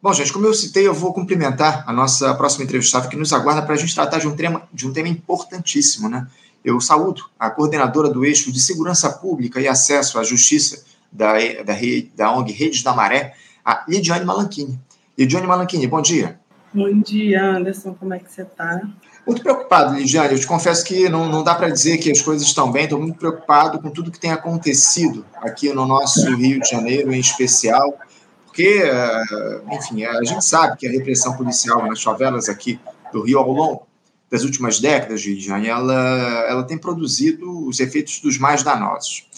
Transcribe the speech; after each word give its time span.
Bom, 0.00 0.12
gente, 0.12 0.32
como 0.32 0.46
eu 0.46 0.54
citei, 0.54 0.86
eu 0.86 0.94
vou 0.94 1.12
cumprimentar 1.12 1.82
a 1.84 1.92
nossa 1.92 2.32
próxima 2.34 2.62
entrevistada 2.62 3.08
que 3.08 3.16
nos 3.16 3.32
aguarda 3.32 3.62
para 3.62 3.74
a 3.74 3.76
gente 3.76 3.92
tratar 3.92 4.18
de 4.18 4.28
um, 4.28 4.36
tema, 4.36 4.62
de 4.72 4.86
um 4.86 4.92
tema 4.92 5.08
importantíssimo, 5.08 6.08
né? 6.08 6.24
Eu 6.64 6.80
saúdo 6.80 7.24
a 7.36 7.50
coordenadora 7.50 8.08
do 8.08 8.24
eixo 8.24 8.52
de 8.52 8.60
segurança 8.60 9.10
pública 9.10 9.60
e 9.60 9.66
acesso 9.66 10.16
à 10.20 10.22
justiça 10.22 10.84
da, 11.10 11.32
da, 11.64 11.74
da 12.14 12.32
ONG 12.32 12.52
Redes 12.52 12.84
da 12.84 12.94
Maré, 12.94 13.34
a 13.64 13.84
Lidiane 13.88 14.24
Malanchini. 14.24 14.78
Lidiane 15.16 15.48
Malanchini, 15.48 15.88
bom 15.88 16.00
dia. 16.00 16.38
Bom 16.72 17.00
dia, 17.00 17.42
Anderson, 17.42 17.92
como 17.94 18.14
é 18.14 18.20
que 18.20 18.30
você 18.30 18.42
está? 18.42 18.80
Muito 19.26 19.42
preocupado, 19.42 19.94
Lidiane. 19.94 20.34
Eu 20.34 20.38
te 20.38 20.46
confesso 20.46 20.84
que 20.84 21.08
não, 21.08 21.28
não 21.28 21.42
dá 21.42 21.56
para 21.56 21.70
dizer 21.70 21.98
que 21.98 22.08
as 22.08 22.22
coisas 22.22 22.46
estão 22.46 22.70
bem. 22.70 22.84
Estou 22.84 23.00
muito 23.00 23.18
preocupado 23.18 23.80
com 23.80 23.90
tudo 23.90 24.12
que 24.12 24.20
tem 24.20 24.30
acontecido 24.30 25.26
aqui 25.36 25.72
no 25.72 25.86
nosso 25.86 26.32
Rio 26.36 26.60
de 26.60 26.70
Janeiro, 26.70 27.12
em 27.12 27.18
especial, 27.18 27.98
porque, 28.58 28.82
eh, 28.82 29.60
enfim, 29.70 30.04
a 30.04 30.24
gente 30.24 30.44
sabe 30.44 30.76
que 30.76 30.88
a 30.88 30.90
repressão 30.90 31.36
policial 31.36 31.86
nas 31.86 32.02
favelas 32.02 32.48
aqui 32.48 32.80
do 33.12 33.22
Rio 33.22 33.38
ao 33.38 33.52
longo 33.52 33.86
das 34.28 34.42
últimas 34.42 34.80
décadas, 34.80 35.20
Lidiane, 35.20 35.68
ela, 35.68 36.44
ela 36.48 36.64
tem 36.64 36.76
produzido 36.76 37.68
os 37.68 37.78
efeitos 37.78 38.18
dos 38.18 38.36
mais 38.36 38.64
danosos. 38.64 39.28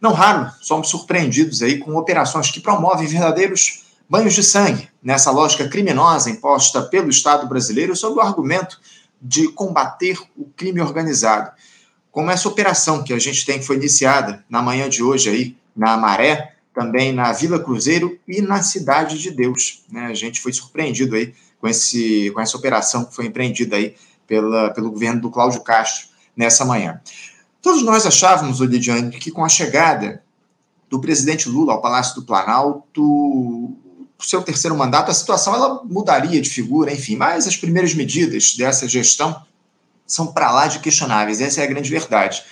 Não 0.00 0.12
raro, 0.12 0.50
somos 0.60 0.88
surpreendidos 0.88 1.62
aí 1.62 1.78
com 1.78 1.94
operações 1.94 2.50
que 2.50 2.58
promovem 2.58 3.06
verdadeiros 3.06 3.84
banhos 4.10 4.34
de 4.34 4.42
sangue 4.42 4.88
nessa 5.00 5.30
lógica 5.30 5.68
criminosa 5.68 6.28
imposta 6.28 6.82
pelo 6.82 7.08
Estado 7.08 7.46
brasileiro 7.46 7.94
sob 7.94 8.16
o 8.16 8.20
argumento 8.20 8.80
de 9.22 9.46
combater 9.52 10.18
o 10.36 10.46
crime 10.56 10.80
organizado. 10.80 11.52
Como 12.10 12.28
essa 12.28 12.48
operação 12.48 13.04
que 13.04 13.12
a 13.12 13.20
gente 13.20 13.46
tem, 13.46 13.60
que 13.60 13.66
foi 13.66 13.76
iniciada 13.76 14.44
na 14.50 14.60
manhã 14.60 14.88
de 14.88 15.00
hoje 15.00 15.30
aí, 15.30 15.56
na 15.76 15.96
Maré, 15.96 16.53
também 16.74 17.12
na 17.12 17.32
Vila 17.32 17.62
Cruzeiro 17.62 18.18
e 18.26 18.42
na 18.42 18.62
Cidade 18.62 19.18
de 19.18 19.30
Deus. 19.30 19.84
Né? 19.90 20.06
A 20.06 20.14
gente 20.14 20.40
foi 20.40 20.52
surpreendido 20.52 21.14
aí 21.14 21.32
com, 21.60 21.68
esse, 21.68 22.30
com 22.32 22.40
essa 22.40 22.56
operação 22.56 23.04
que 23.04 23.14
foi 23.14 23.26
empreendida 23.26 23.76
aí 23.76 23.94
pela, 24.26 24.70
pelo 24.70 24.90
governo 24.90 25.20
do 25.20 25.30
Cláudio 25.30 25.60
Castro 25.60 26.08
nessa 26.36 26.64
manhã. 26.64 27.00
Todos 27.62 27.82
nós 27.82 28.04
achávamos, 28.04 28.58
Lidiane, 28.58 29.10
que 29.10 29.30
com 29.30 29.44
a 29.44 29.48
chegada 29.48 30.22
do 30.90 31.00
presidente 31.00 31.48
Lula 31.48 31.72
ao 31.72 31.80
Palácio 31.80 32.16
do 32.16 32.26
Planalto, 32.26 33.72
seu 34.18 34.42
terceiro 34.42 34.76
mandato, 34.76 35.10
a 35.10 35.14
situação 35.14 35.54
ela 35.54 35.82
mudaria 35.84 36.40
de 36.40 36.50
figura, 36.50 36.92
enfim, 36.92 37.16
mas 37.16 37.46
as 37.46 37.56
primeiras 37.56 37.94
medidas 37.94 38.54
dessa 38.56 38.88
gestão 38.88 39.42
são 40.06 40.26
para 40.26 40.50
lá 40.50 40.66
de 40.66 40.80
questionáveis, 40.80 41.40
essa 41.40 41.60
é 41.60 41.64
a 41.64 41.66
grande 41.66 41.90
verdade. 41.90 42.42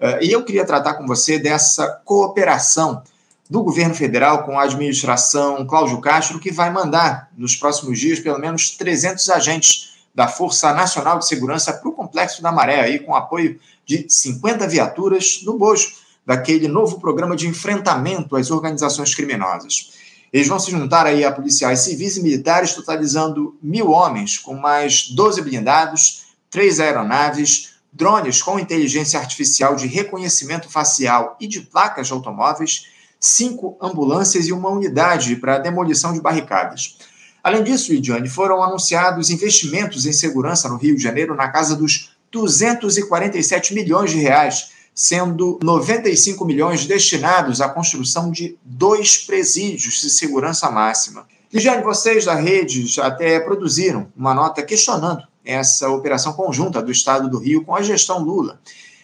Uh, 0.00 0.22
e 0.22 0.30
eu 0.30 0.44
queria 0.44 0.64
tratar 0.64 0.94
com 0.94 1.06
você 1.06 1.38
dessa 1.38 1.86
cooperação 2.04 3.02
do 3.48 3.62
governo 3.62 3.94
federal 3.94 4.44
com 4.44 4.58
a 4.58 4.64
administração 4.64 5.66
Cláudio 5.66 6.00
Castro, 6.00 6.38
que 6.38 6.50
vai 6.50 6.70
mandar 6.70 7.30
nos 7.36 7.56
próximos 7.56 7.98
dias 7.98 8.20
pelo 8.20 8.38
menos 8.38 8.70
300 8.76 9.28
agentes 9.30 9.98
da 10.14 10.28
Força 10.28 10.72
Nacional 10.74 11.18
de 11.18 11.26
Segurança 11.26 11.72
para 11.72 11.88
o 11.88 11.92
Complexo 11.92 12.42
da 12.42 12.52
Maré, 12.52 12.80
aí, 12.80 12.98
com 12.98 13.14
apoio 13.14 13.58
de 13.86 14.04
50 14.08 14.66
viaturas 14.66 15.40
no 15.44 15.56
bojo 15.56 15.92
daquele 16.26 16.68
novo 16.68 17.00
programa 17.00 17.34
de 17.34 17.48
enfrentamento 17.48 18.36
às 18.36 18.50
organizações 18.50 19.14
criminosas. 19.14 19.92
Eles 20.30 20.46
vão 20.46 20.58
se 20.58 20.70
juntar 20.70 21.06
aí 21.06 21.24
a 21.24 21.32
policiais 21.32 21.80
civis 21.80 22.16
e 22.18 22.22
militares, 22.22 22.74
totalizando 22.74 23.56
mil 23.62 23.90
homens, 23.90 24.36
com 24.36 24.54
mais 24.54 25.08
12 25.08 25.40
blindados, 25.40 26.26
três 26.50 26.80
aeronaves, 26.80 27.74
drones 27.92 28.42
com 28.42 28.58
inteligência 28.58 29.18
artificial 29.18 29.74
de 29.74 29.86
reconhecimento 29.86 30.68
facial 30.68 31.36
e 31.40 31.46
de 31.46 31.62
placas 31.62 32.08
de 32.08 32.12
automóveis, 32.12 32.88
cinco 33.20 33.76
ambulâncias 33.80 34.46
e 34.46 34.52
uma 34.52 34.70
unidade 34.70 35.36
para 35.36 35.58
demolição 35.58 36.12
de 36.12 36.20
barricadas. 36.20 36.98
Além 37.42 37.62
disso, 37.62 37.92
Lidiane, 37.92 38.28
foram 38.28 38.62
anunciados 38.62 39.30
investimentos 39.30 40.06
em 40.06 40.12
segurança 40.12 40.68
no 40.68 40.76
Rio 40.76 40.96
de 40.96 41.02
Janeiro 41.02 41.34
na 41.34 41.48
casa 41.48 41.74
dos 41.74 42.16
247 42.30 43.74
milhões 43.74 44.10
de 44.10 44.18
reais 44.18 44.70
sendo 44.98 45.60
95 45.62 46.44
milhões 46.44 46.84
destinados 46.84 47.60
à 47.60 47.68
construção 47.68 48.32
de 48.32 48.58
dois 48.64 49.16
presídios 49.16 50.00
de 50.00 50.10
segurança 50.10 50.68
máxima. 50.72 51.24
Ligiane, 51.52 51.84
vocês 51.84 52.24
da 52.24 52.34
rede 52.34 53.00
até 53.00 53.38
produziram 53.38 54.12
uma 54.16 54.34
nota 54.34 54.60
questionando 54.60 55.22
essa 55.44 55.88
operação 55.88 56.32
conjunta 56.32 56.82
do 56.82 56.90
Estado 56.90 57.30
do 57.30 57.38
Rio 57.38 57.64
com 57.64 57.76
a 57.76 57.80
gestão 57.80 58.18
Lula. 58.18 58.60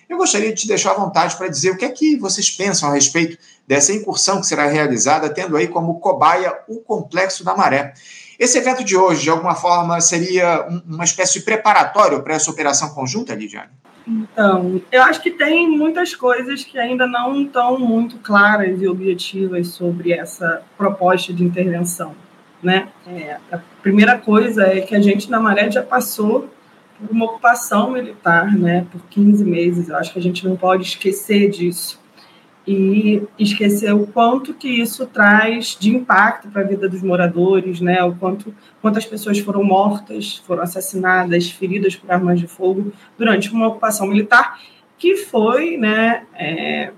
Eu 0.09 0.17
gostaria 0.17 0.53
de 0.53 0.63
te 0.63 0.67
deixar 0.67 0.91
à 0.91 0.95
vontade 0.95 1.37
para 1.37 1.47
dizer 1.47 1.71
o 1.71 1.77
que 1.77 1.85
é 1.85 1.89
que 1.89 2.17
vocês 2.17 2.51
pensam 2.51 2.91
a 2.91 2.95
respeito 2.95 3.39
dessa 3.67 3.93
incursão 3.93 4.41
que 4.41 4.47
será 4.47 4.67
realizada, 4.67 5.29
tendo 5.31 5.57
aí 5.57 5.69
como 5.69 5.99
cobaia 6.01 6.53
o 6.69 6.81
Complexo 6.81 7.45
da 7.45 7.57
Maré. 7.57 7.95
Esse 8.39 8.59
evento 8.59 8.85
de 8.85 8.97
hoje, 8.97 9.23
de 9.23 9.31
alguma 9.31 9.55
forma, 9.55 10.01
seria 10.01 10.67
uma 10.87 11.05
espécie 11.05 11.39
de 11.39 11.45
preparatório 11.45 12.23
para 12.23 12.35
essa 12.35 12.51
operação 12.51 12.91
conjunta, 12.91 13.35
Lidiane? 13.35 13.71
Então, 14.07 14.83
eu 14.93 15.03
acho 15.03 15.23
que 15.23 15.31
tem 15.31 15.67
muitas 15.69 16.15
coisas 16.15 16.63
que 16.63 16.79
ainda 16.79 17.07
não 17.07 17.41
estão 17.43 17.79
muito 17.79 18.19
claras 18.19 18.83
e 18.83 18.87
objetivas 18.87 19.69
sobre 19.69 20.13
essa 20.13 20.63
proposta 20.77 21.33
de 21.33 21.43
intervenção. 21.43 22.15
Né? 22.63 22.89
É, 23.07 23.39
a 23.51 23.59
primeira 23.83 24.19
coisa 24.19 24.67
é 24.67 24.81
que 24.81 24.95
a 24.95 25.01
gente 25.01 25.31
na 25.31 25.41
Maré 25.41 25.71
já 25.71 25.83
passou 25.83 26.51
por 26.99 27.11
uma 27.11 27.25
ocupação 27.27 27.93
militar 27.93 28.55
né, 28.55 28.87
por 28.91 29.01
15 29.09 29.45
meses. 29.45 29.89
Eu 29.89 29.97
acho 29.97 30.13
que 30.13 30.19
a 30.19 30.23
gente 30.23 30.47
não 30.47 30.57
pode 30.57 30.83
esquecer 30.83 31.49
disso 31.49 32.04
e 32.67 33.23
esquecer 33.39 33.93
o 33.95 34.07
quanto 34.07 34.55
que 34.55 34.69
isso 34.69 35.07
traz 35.07 35.77
de 35.79 35.95
impacto 35.95 36.49
para 36.49 36.63
a 36.63 36.65
vida 36.65 36.89
dos 36.89 37.03
moradores, 37.03 37.81
né? 37.81 38.03
O 38.03 38.15
quanto 38.15 38.55
quantas 38.81 39.05
pessoas 39.05 39.39
foram 39.39 39.63
mortas, 39.63 40.43
foram 40.47 40.63
assassinadas, 40.63 41.51
feridas 41.51 41.95
por 41.95 42.11
armas 42.11 42.41
de 42.41 42.47
fogo 42.47 42.93
durante 43.19 43.53
uma 43.53 43.69
ocupação 43.69 44.07
militar 44.07 44.59
que 44.97 45.17
foi, 45.17 45.77
né, 45.77 46.25
é, 46.35 46.93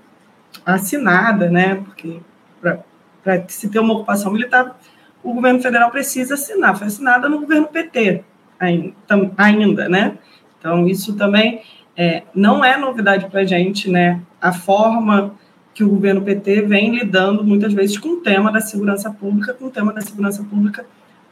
assinada, 0.65 1.49
né? 1.49 1.75
Porque 1.75 2.19
para 2.61 3.43
se 3.49 3.67
ter 3.69 3.79
uma 3.79 3.93
ocupação 3.93 4.31
militar, 4.31 4.79
o 5.21 5.33
governo 5.33 5.59
federal 5.59 5.91
precisa 5.91 6.35
assinar. 6.35 6.77
Foi 6.77 6.87
assinada 6.87 7.27
no 7.27 7.41
governo 7.41 7.67
PT 7.67 8.23
ainda, 8.57 9.89
né? 9.89 10.17
Então 10.57 10.87
isso 10.87 11.15
também 11.15 11.61
é, 11.97 12.23
não 12.33 12.63
é 12.63 12.77
novidade 12.77 13.27
para 13.27 13.41
a 13.41 13.45
gente, 13.45 13.89
né? 13.89 14.21
A 14.39 14.53
forma 14.53 15.35
que 15.77 15.83
o 15.83 15.89
governo 15.89 16.23
PT 16.23 16.63
vem 16.63 16.97
lidando 16.97 17.43
muitas 17.43 17.71
vezes 17.71 17.99
com 17.99 18.09
o 18.09 18.17
tema 18.17 18.51
da 18.51 18.59
segurança 18.59 19.11
pública, 19.11 19.53
com 19.53 19.65
o 19.65 19.69
tema 19.69 19.93
da 19.93 20.01
segurança 20.01 20.43
pública 20.43 20.83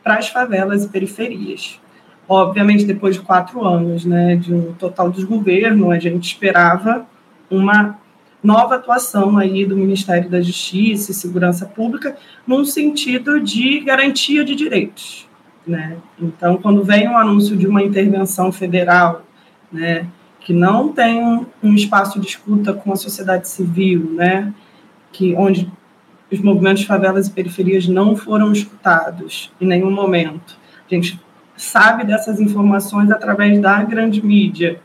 para 0.04 0.20
as 0.20 0.28
favelas 0.28 0.84
e 0.84 0.88
periferias. 0.88 1.82
Obviamente, 2.30 2.86
depois 2.86 3.16
de 3.16 3.24
quatro 3.24 3.66
anos 3.66 4.06
né, 4.06 4.36
de 4.36 4.54
um 4.54 4.72
total 4.74 5.10
desgoverno, 5.10 5.90
a 5.90 5.98
gente 5.98 6.26
esperava 6.26 7.08
uma 7.50 7.98
nova 8.44 8.76
atuação 8.76 9.36
aí 9.36 9.66
do 9.66 9.76
Ministério 9.76 10.30
da 10.30 10.40
Justiça 10.40 11.10
e 11.10 11.16
Segurança 11.16 11.66
Pública 11.66 12.16
num 12.46 12.64
sentido 12.64 13.40
de 13.40 13.80
garantia 13.80 14.46
de 14.46 14.54
direitos. 14.54 15.28
Né? 15.66 15.98
Então, 16.22 16.58
quando 16.58 16.84
vem 16.84 17.08
o 17.08 17.14
um 17.14 17.18
anúncio 17.18 17.58
de 17.58 17.66
uma 17.66 17.82
intervenção 17.82 18.52
federal, 18.52 19.24
né, 19.72 20.06
que 20.46 20.54
não 20.54 20.90
tem 20.90 21.20
um, 21.24 21.44
um 21.64 21.74
espaço 21.74 22.20
de 22.20 22.28
escuta 22.28 22.72
com 22.72 22.94
a 22.94 22.96
sociedade 22.96 23.50
civil, 23.50 24.12
né, 24.12 24.54
que 25.12 25.34
onde 25.36 25.68
os 26.32 26.40
movimentos 26.40 26.84
favelas 26.84 27.28
e 27.28 27.32
periferias 27.32 27.88
não 27.88 28.16
foram 28.16 28.52
escutados 28.52 29.52
em 29.60 29.66
nenhum 29.66 29.90
momento. 29.90 30.56
A 30.90 30.94
gente 30.94 31.20
sabe 31.58 32.06
dessas 32.06 32.40
informações 32.40 33.10
através 33.10 33.60
da 33.60 33.84
grande 33.84 34.24
mídia. 34.24 34.80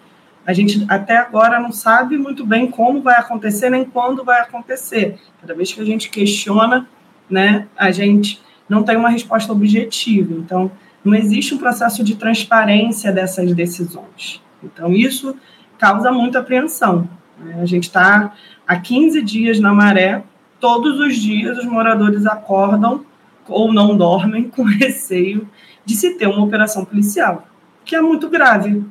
A 0.46 0.54
gente 0.54 0.86
até 0.88 1.18
agora 1.18 1.60
não 1.60 1.72
sabe 1.72 2.16
muito 2.16 2.46
bem 2.46 2.70
como 2.70 3.02
vai 3.02 3.16
acontecer 3.16 3.68
nem 3.68 3.84
quando 3.84 4.24
vai 4.24 4.40
acontecer. 4.40 5.18
Cada 5.42 5.54
vez 5.54 5.74
que 5.74 5.80
a 5.82 5.84
gente 5.84 6.08
questiona, 6.08 6.88
né, 7.28 7.66
a 7.76 7.90
gente 7.90 8.40
não 8.66 8.82
tem 8.82 8.96
uma 8.96 9.10
resposta 9.10 9.52
objetiva. 9.52 10.32
Então, 10.32 10.72
não 11.04 11.14
existe 11.14 11.54
um 11.54 11.58
processo 11.58 12.02
de 12.02 12.16
transparência 12.16 13.12
dessas 13.12 13.52
decisões. 13.52 14.40
Então, 14.62 14.92
isso 14.92 15.36
causa 15.78 16.12
muita 16.12 16.40
apreensão. 16.40 17.08
Né? 17.38 17.60
A 17.60 17.66
gente 17.66 17.84
está 17.84 18.34
há 18.66 18.76
15 18.76 19.22
dias 19.22 19.58
na 19.58 19.72
maré, 19.72 20.22
todos 20.58 21.00
os 21.00 21.16
dias 21.16 21.58
os 21.58 21.64
moradores 21.64 22.26
acordam 22.26 23.04
ou 23.48 23.72
não 23.72 23.96
dormem 23.96 24.48
com 24.48 24.62
receio 24.64 25.48
de 25.84 25.96
se 25.96 26.14
ter 26.14 26.26
uma 26.26 26.44
operação 26.44 26.84
policial, 26.84 27.48
que 27.84 27.96
é 27.96 28.00
muito 28.00 28.28
grave, 28.28 28.84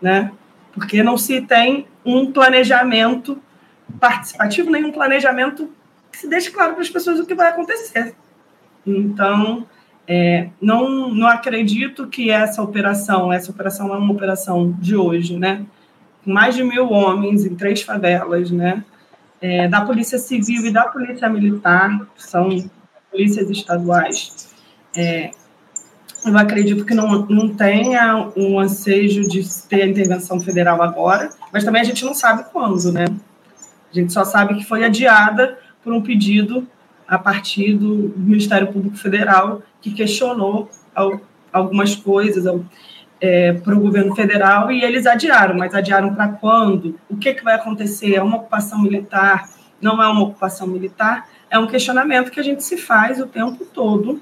né? 0.00 0.30
Porque 0.72 1.02
não 1.02 1.16
se 1.16 1.40
tem 1.40 1.86
um 2.04 2.30
planejamento 2.30 3.38
participativo, 3.98 4.70
nem 4.70 4.84
um 4.84 4.92
planejamento 4.92 5.70
que 6.12 6.18
se 6.18 6.28
deixe 6.28 6.50
claro 6.50 6.72
para 6.72 6.82
as 6.82 6.90
pessoas 6.90 7.18
o 7.18 7.26
que 7.26 7.34
vai 7.34 7.48
acontecer. 7.48 8.14
Então, 8.86 9.66
é, 10.06 10.48
não, 10.60 11.14
não 11.14 11.26
acredito 11.26 12.06
que 12.06 12.30
essa 12.30 12.62
operação, 12.62 13.32
essa 13.32 13.50
operação 13.50 13.94
é 13.94 13.98
uma 13.98 14.12
operação 14.12 14.72
de 14.78 14.94
hoje, 14.96 15.38
né? 15.38 15.64
mais 16.24 16.54
de 16.54 16.64
mil 16.64 16.90
homens 16.90 17.44
em 17.44 17.54
três 17.54 17.82
favelas, 17.82 18.50
né? 18.50 18.84
É, 19.40 19.68
da 19.68 19.82
Polícia 19.82 20.18
Civil 20.18 20.64
e 20.66 20.72
da 20.72 20.84
Polícia 20.84 21.28
Militar, 21.28 22.06
são 22.16 22.48
polícias 23.10 23.50
estaduais, 23.50 24.54
é, 24.96 25.30
Eu 26.24 26.38
acredito 26.38 26.86
que 26.86 26.94
não, 26.94 27.26
não 27.26 27.54
tenha 27.54 28.30
um 28.34 28.58
ansejo 28.58 29.28
de 29.28 29.46
ter 29.68 29.82
a 29.82 29.86
intervenção 29.86 30.40
federal 30.40 30.80
agora, 30.80 31.28
mas 31.52 31.64
também 31.64 31.82
a 31.82 31.84
gente 31.84 32.02
não 32.04 32.14
sabe 32.14 32.44
quando, 32.50 32.90
né? 32.90 33.04
A 33.90 33.94
gente 33.94 34.10
só 34.10 34.24
sabe 34.24 34.54
que 34.54 34.64
foi 34.64 34.82
adiada 34.82 35.58
por 35.82 35.92
um 35.92 36.00
pedido 36.00 36.66
a 37.06 37.18
partir 37.18 37.74
do 37.74 38.12
Ministério 38.16 38.72
Público 38.72 38.96
Federal, 38.96 39.62
que 39.80 39.92
questionou 39.92 40.70
algumas 41.52 41.94
coisas 41.94 42.46
é, 43.20 43.52
para 43.52 43.74
o 43.74 43.80
governo 43.80 44.14
federal 44.14 44.70
e 44.70 44.82
eles 44.82 45.06
adiaram, 45.06 45.56
mas 45.56 45.74
adiaram 45.74 46.14
para 46.14 46.28
quando? 46.28 46.98
O 47.08 47.16
que, 47.16 47.34
que 47.34 47.44
vai 47.44 47.54
acontecer? 47.54 48.14
É 48.14 48.22
uma 48.22 48.36
ocupação 48.36 48.80
militar? 48.82 49.48
Não 49.80 50.02
é 50.02 50.08
uma 50.08 50.22
ocupação 50.22 50.66
militar? 50.66 51.28
É 51.50 51.58
um 51.58 51.66
questionamento 51.66 52.30
que 52.30 52.40
a 52.40 52.42
gente 52.42 52.62
se 52.62 52.76
faz 52.76 53.20
o 53.20 53.26
tempo 53.26 53.64
todo, 53.66 54.20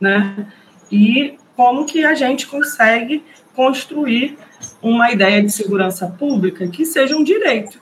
né? 0.00 0.46
E 0.90 1.36
como 1.54 1.86
que 1.86 2.04
a 2.04 2.14
gente 2.14 2.46
consegue 2.46 3.24
construir 3.54 4.38
uma 4.80 5.12
ideia 5.12 5.42
de 5.42 5.50
segurança 5.50 6.06
pública 6.06 6.66
que 6.68 6.84
seja 6.84 7.16
um 7.16 7.22
direito 7.22 7.80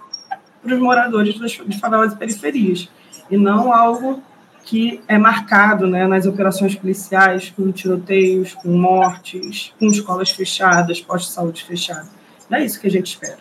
para 0.62 0.74
os 0.74 0.80
moradores 0.80 1.34
de 1.34 1.80
favelas 1.80 2.12
e 2.12 2.16
periferias, 2.16 2.88
e 3.30 3.36
não 3.36 3.72
algo 3.72 4.22
que 4.64 5.00
é 5.08 5.18
marcado 5.18 5.86
né, 5.86 6.06
nas 6.06 6.26
operações 6.26 6.74
policiais, 6.74 7.52
com 7.56 7.70
tiroteios, 7.72 8.54
com 8.54 8.68
mortes, 8.68 9.72
com 9.78 9.86
escolas 9.86 10.30
fechadas, 10.30 11.00
postos 11.00 11.30
de 11.30 11.34
saúde 11.34 11.64
fechados. 11.64 12.08
Não 12.48 12.58
é 12.58 12.64
isso 12.64 12.80
que 12.80 12.86
a 12.86 12.90
gente 12.90 13.08
espera. 13.08 13.38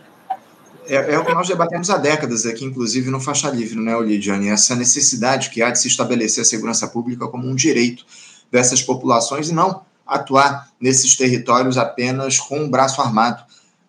É, 0.87 1.13
é, 1.13 1.19
o 1.19 1.25
que 1.25 1.33
nós 1.33 1.47
debatemos 1.47 1.89
há 1.89 1.97
décadas 1.97 2.47
aqui, 2.47 2.65
inclusive 2.65 3.11
no 3.11 3.19
Faixa 3.19 3.49
Livre, 3.49 3.79
né, 3.79 3.99
Lidiane? 4.01 4.49
Essa 4.49 4.75
necessidade 4.75 5.51
que 5.51 5.61
há 5.61 5.69
de 5.69 5.79
se 5.79 5.87
estabelecer 5.87 6.41
a 6.41 6.45
segurança 6.45 6.87
pública 6.87 7.27
como 7.27 7.47
um 7.47 7.53
direito 7.53 8.03
dessas 8.51 8.81
populações 8.81 9.49
e 9.49 9.53
não 9.53 9.83
atuar 10.05 10.67
nesses 10.81 11.15
territórios 11.15 11.77
apenas 11.77 12.39
com 12.39 12.63
o 12.63 12.69
braço 12.69 12.99
armado 13.01 13.43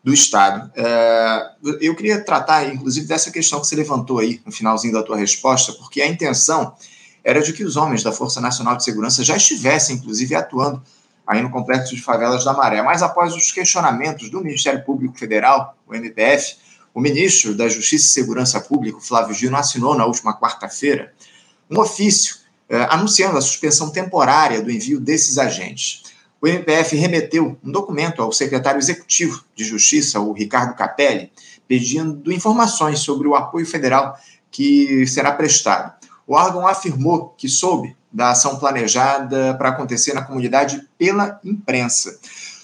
do 0.05 0.13
Estado. 0.13 0.71
É, 0.77 1.51
eu 1.81 1.95
queria 1.95 2.23
tratar, 2.23 2.69
inclusive, 2.69 3.07
dessa 3.07 3.31
questão 3.31 3.61
que 3.61 3.67
você 3.67 3.77
levantou 3.77 4.19
aí 4.19 4.41
no 4.45 4.53
finalzinho 4.53 4.93
da 4.93 5.03
tua 5.03 5.17
resposta, 5.17 5.73
porque 5.73 6.03
a 6.03 6.09
intenção 6.09 6.75
era 7.23 7.43
de 7.43 7.53
que 7.53 7.65
os 7.65 7.77
homens 7.77 8.03
da 8.03 8.13
Força 8.13 8.41
Nacional 8.41 8.77
de 8.77 8.85
Segurança 8.85 9.23
já 9.23 9.37
estivessem, 9.37 9.97
inclusive, 9.97 10.35
atuando 10.35 10.83
aí 11.27 11.43
no 11.43 11.51
complexo 11.51 11.95
de 11.95 12.03
favelas 12.03 12.45
da 12.45 12.53
Maré. 12.53 12.83
Mas 12.83 13.03
após 13.03 13.35
os 13.35 13.53
questionamentos 13.53 14.31
do 14.31 14.41
Ministério 14.41 14.85
Público 14.85 15.19
Federal, 15.19 15.77
o 15.87 15.95
MPF, 15.95 16.57
o 16.93 17.01
ministro 17.01 17.55
da 17.55 17.69
Justiça 17.69 18.07
e 18.07 18.09
Segurança 18.09 18.61
Pública, 18.61 18.99
Flávio 19.01 19.35
Gino, 19.35 19.57
assinou 19.57 19.95
na 19.95 20.05
última 20.05 20.39
quarta-feira 20.39 21.13
um 21.71 21.79
ofício 21.79 22.37
eh, 22.69 22.87
anunciando 22.91 23.39
a 23.39 23.41
suspensão 23.41 23.91
temporária 23.91 24.61
do 24.61 24.71
envio 24.71 24.99
desses 24.99 25.39
agentes. 25.39 26.03
O 26.41 26.49
MPF 26.49 26.97
remeteu 26.97 27.59
um 27.63 27.71
documento 27.71 28.23
ao 28.23 28.33
secretário 28.33 28.79
executivo 28.79 29.45
de 29.55 29.63
Justiça, 29.63 30.19
o 30.19 30.33
Ricardo 30.33 30.75
Capelli, 30.75 31.31
pedindo 31.69 32.33
informações 32.33 33.01
sobre 33.01 33.29
o 33.29 33.35
apoio 33.35 33.67
federal 33.67 34.19
que 34.51 35.07
será 35.07 35.33
prestado. 35.33 35.93
O 36.31 36.35
órgão 36.35 36.65
afirmou 36.65 37.35
que 37.37 37.49
soube 37.49 37.97
da 38.13 38.31
ação 38.31 38.57
planejada 38.57 39.53
para 39.55 39.71
acontecer 39.71 40.13
na 40.13 40.23
comunidade 40.23 40.81
pela 40.97 41.41
imprensa. 41.45 42.21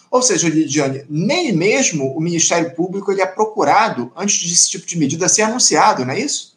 Ou 0.09 0.23
seja, 0.23 0.49
Lidiane, 0.49 1.03
nem 1.11 1.53
mesmo 1.53 2.17
o 2.17 2.21
Ministério 2.21 2.73
Público 2.77 3.11
ele 3.11 3.23
é 3.23 3.27
procurado 3.27 4.13
antes 4.17 4.49
desse 4.49 4.71
tipo 4.71 4.87
de 4.87 4.97
medida 4.97 5.29
ser 5.29 5.43
anunciado, 5.43 6.05
não 6.05 6.15
é 6.15 6.21
isso? 6.21 6.57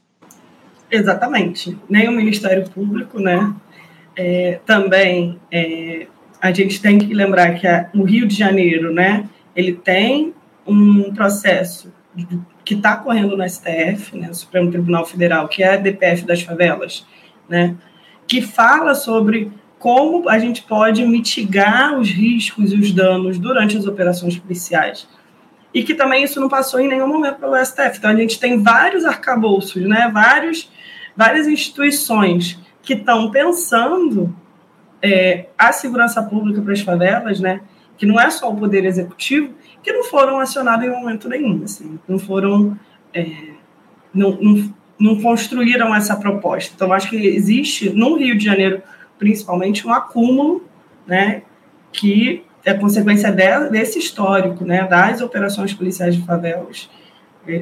Exatamente. 0.92 1.76
Nem 1.90 2.08
o 2.08 2.12
Ministério 2.12 2.70
Público, 2.70 3.20
né? 3.20 3.56
É, 4.16 4.60
também 4.64 5.40
é, 5.52 6.06
a 6.40 6.52
gente 6.52 6.80
tem 6.80 7.00
que 7.00 7.12
lembrar 7.12 7.56
que 7.56 7.66
a, 7.66 7.90
o 7.96 8.04
Rio 8.04 8.28
de 8.28 8.36
Janeiro, 8.36 8.94
né? 8.94 9.28
Ele 9.56 9.74
tem 9.74 10.32
um 10.64 11.12
processo 11.12 11.92
que 12.70 12.76
está 12.76 12.96
correndo 12.96 13.36
no 13.36 13.50
STF, 13.50 14.16
né, 14.16 14.32
Supremo 14.32 14.70
Tribunal 14.70 15.04
Federal, 15.04 15.48
que 15.48 15.64
é 15.64 15.74
a 15.74 15.76
DPF 15.76 16.24
das 16.24 16.44
favelas, 16.44 17.04
né, 17.50 17.76
que 18.28 18.44
fala 18.44 18.94
sobre 18.94 19.52
como 19.80 20.30
a 20.30 20.38
gente 20.38 20.62
pode 20.62 21.04
mitigar 21.04 21.98
os 21.98 22.12
riscos 22.12 22.72
e 22.72 22.76
os 22.76 22.92
danos 22.92 23.40
durante 23.40 23.76
as 23.76 23.88
operações 23.88 24.38
policiais. 24.38 25.10
E 25.74 25.82
que 25.82 25.96
também 25.96 26.24
isso 26.24 26.40
não 26.40 26.48
passou 26.48 26.80
em 26.80 26.88
nenhum 26.88 27.08
momento 27.08 27.40
pelo 27.40 27.56
STF. 27.58 27.98
Então, 27.98 28.12
a 28.12 28.16
gente 28.16 28.40
tem 28.40 28.62
vários 28.62 29.04
arcabouços, 29.04 29.82
né, 29.82 30.08
vários, 30.14 30.70
várias 31.18 31.48
instituições 31.48 32.60
que 32.84 32.94
estão 32.94 33.32
pensando 33.32 34.32
é, 35.02 35.48
a 35.58 35.72
segurança 35.72 36.22
pública 36.22 36.62
para 36.62 36.74
as 36.74 36.82
favelas, 36.82 37.40
né, 37.40 37.62
que 38.00 38.06
não 38.06 38.20
é 38.20 38.30
só 38.30 38.50
o 38.50 38.56
poder 38.56 38.86
executivo, 38.86 39.54
que 39.84 39.92
não 39.92 40.06
foram 40.06 40.40
acionados 40.40 40.86
em 40.86 40.90
momento 40.90 41.28
nenhum, 41.28 41.62
assim, 41.66 42.00
não 42.08 42.18
foram, 42.18 42.80
é, 43.14 43.26
não, 44.14 44.32
não, 44.42 44.74
não, 44.98 45.22
construíram 45.22 45.94
essa 45.94 46.16
proposta. 46.16 46.72
Então, 46.74 46.94
acho 46.94 47.10
que 47.10 47.18
existe, 47.18 47.90
no 47.90 48.18
Rio 48.18 48.38
de 48.38 48.46
Janeiro, 48.46 48.82
principalmente, 49.18 49.86
um 49.86 49.92
acúmulo, 49.92 50.64
né, 51.06 51.44
que 51.92 52.44
é 52.64 52.74
consequência 52.74 53.32
de, 53.32 53.70
desse 53.70 54.00
histórico, 54.00 54.64
né, 54.64 54.88
das 54.88 55.22
operações 55.22 55.74
policiais 55.74 56.16
de 56.16 56.26
favelas. 56.26 56.90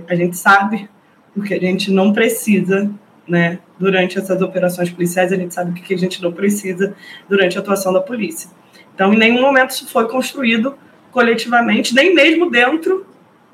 A 0.07 0.13
gente 0.13 0.37
sabe 0.37 0.87
porque 1.33 1.55
a 1.55 1.59
gente 1.59 1.89
não 1.91 2.13
precisa, 2.13 2.91
né, 3.27 3.57
durante 3.79 4.19
essas 4.19 4.39
operações 4.41 4.91
policiais, 4.91 5.33
a 5.33 5.35
gente 5.35 5.53
sabe 5.53 5.71
o 5.71 5.73
que 5.73 5.93
a 5.93 5.97
gente 5.97 6.21
não 6.21 6.31
precisa 6.31 6.95
durante 7.27 7.57
a 7.57 7.61
atuação 7.61 7.91
da 7.91 8.01
polícia. 8.01 8.49
Então, 8.97 9.13
em 9.13 9.17
nenhum 9.17 9.39
momento 9.39 9.69
isso 9.69 9.87
foi 9.87 10.09
construído 10.09 10.75
coletivamente, 11.11 11.93
nem 11.93 12.15
mesmo 12.15 12.49
dentro 12.49 13.05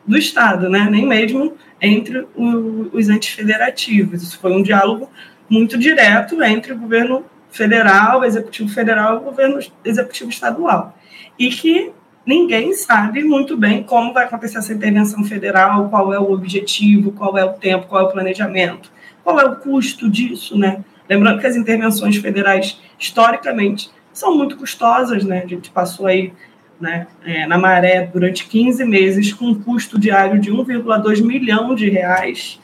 do 0.07 0.17
Estado, 0.17 0.69
né? 0.69 0.87
nem 0.89 1.05
mesmo 1.05 1.57
entre 1.81 2.25
o, 2.33 2.89
os 2.93 3.09
entes 3.09 3.33
federativos. 3.33 4.23
Isso 4.23 4.39
foi 4.39 4.53
um 4.53 4.63
diálogo 4.63 5.09
muito 5.49 5.77
direto 5.77 6.41
entre 6.41 6.71
o 6.71 6.77
governo 6.77 7.25
federal, 7.51 8.21
o 8.21 8.23
executivo 8.23 8.69
federal 8.69 9.15
e 9.15 9.17
o 9.17 9.19
governo 9.19 9.59
executivo 9.83 10.29
estadual. 10.29 10.97
E 11.37 11.49
que 11.49 11.91
ninguém 12.25 12.73
sabe 12.73 13.21
muito 13.21 13.57
bem 13.57 13.83
como 13.83 14.13
vai 14.13 14.23
acontecer 14.23 14.59
essa 14.59 14.71
intervenção 14.71 15.25
federal, 15.25 15.89
qual 15.89 16.13
é 16.13 16.19
o 16.19 16.31
objetivo, 16.31 17.11
qual 17.11 17.37
é 17.37 17.43
o 17.43 17.51
tempo, 17.51 17.87
qual 17.87 18.03
é 18.03 18.05
o 18.05 18.11
planejamento, 18.13 18.89
qual 19.25 19.37
é 19.41 19.45
o 19.45 19.57
custo 19.57 20.09
disso, 20.09 20.57
né? 20.57 20.85
Lembrando 21.09 21.41
que 21.41 21.47
as 21.47 21.57
intervenções 21.57 22.15
federais, 22.15 22.79
historicamente, 22.97 23.91
são 24.13 24.37
muito 24.37 24.55
custosas, 24.57 25.23
né? 25.23 25.41
A 25.43 25.47
gente 25.47 25.71
passou 25.71 26.05
aí 26.05 26.31
né, 26.79 27.07
é, 27.23 27.45
na 27.47 27.57
Maré 27.57 28.09
durante 28.11 28.45
15 28.45 28.83
meses, 28.85 29.33
com 29.33 29.45
um 29.45 29.61
custo 29.61 29.99
diário 29.99 30.39
de 30.39 30.51
1,2 30.51 31.21
milhão 31.23 31.73
de 31.73 31.89
reais, 31.89 32.59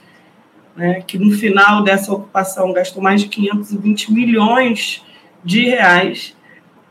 né, 0.75 1.01
que 1.07 1.17
no 1.17 1.31
final 1.31 1.83
dessa 1.83 2.11
ocupação 2.13 2.73
gastou 2.73 3.01
mais 3.01 3.21
de 3.21 3.29
520 3.29 4.11
milhões 4.11 5.03
de 5.43 5.69
reais, 5.69 6.35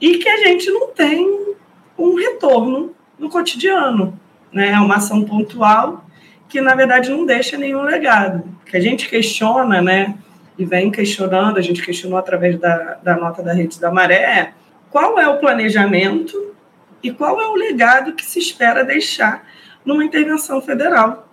e 0.01 0.19
que 0.19 0.29
a 0.29 0.39
gente 0.39 0.71
não 0.71 0.89
tem 0.89 1.55
um 1.99 2.15
retorno 2.15 2.95
no 3.19 3.29
cotidiano. 3.29 4.19
Né, 4.51 4.71
é 4.71 4.81
uma 4.81 4.97
ação 4.97 5.23
pontual 5.25 6.07
que, 6.49 6.63
na 6.63 6.75
verdade, 6.75 7.11
não 7.11 7.27
deixa 7.27 7.59
nenhum 7.59 7.83
legado. 7.83 8.43
Que 8.65 8.77
a 8.77 8.81
gente 8.81 9.07
questiona, 9.07 9.83
né, 9.83 10.15
e 10.59 10.65
vem 10.65 10.91
questionando, 10.91 11.59
a 11.59 11.63
gente 11.63 11.85
questionou 11.85 12.19
através 12.19 12.59
da, 12.59 12.99
da 13.03 13.17
nota 13.17 13.43
da 13.43 13.53
Rede 13.53 13.79
da 13.79 13.91
Maré, 13.91 14.55
qual 14.91 15.19
é 15.19 15.29
o 15.29 15.39
planejamento 15.39 16.55
e 17.03 17.13
qual 17.13 17.41
é 17.41 17.47
o 17.47 17.55
legado 17.55 18.15
que 18.15 18.25
se 18.25 18.39
espera 18.39 18.85
deixar 18.85 19.47
numa 19.85 20.05
intervenção 20.05 20.61
federal 20.61 21.29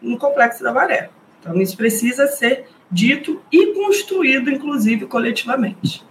no 0.00 0.16
Complexo 0.16 0.62
da 0.62 0.72
Maré. 0.72 1.10
Então, 1.40 1.60
isso 1.60 1.76
precisa 1.76 2.26
ser 2.26 2.66
dito 2.90 3.40
e 3.50 3.74
construído, 3.74 4.50
inclusive, 4.50 5.06
coletivamente. 5.06 6.04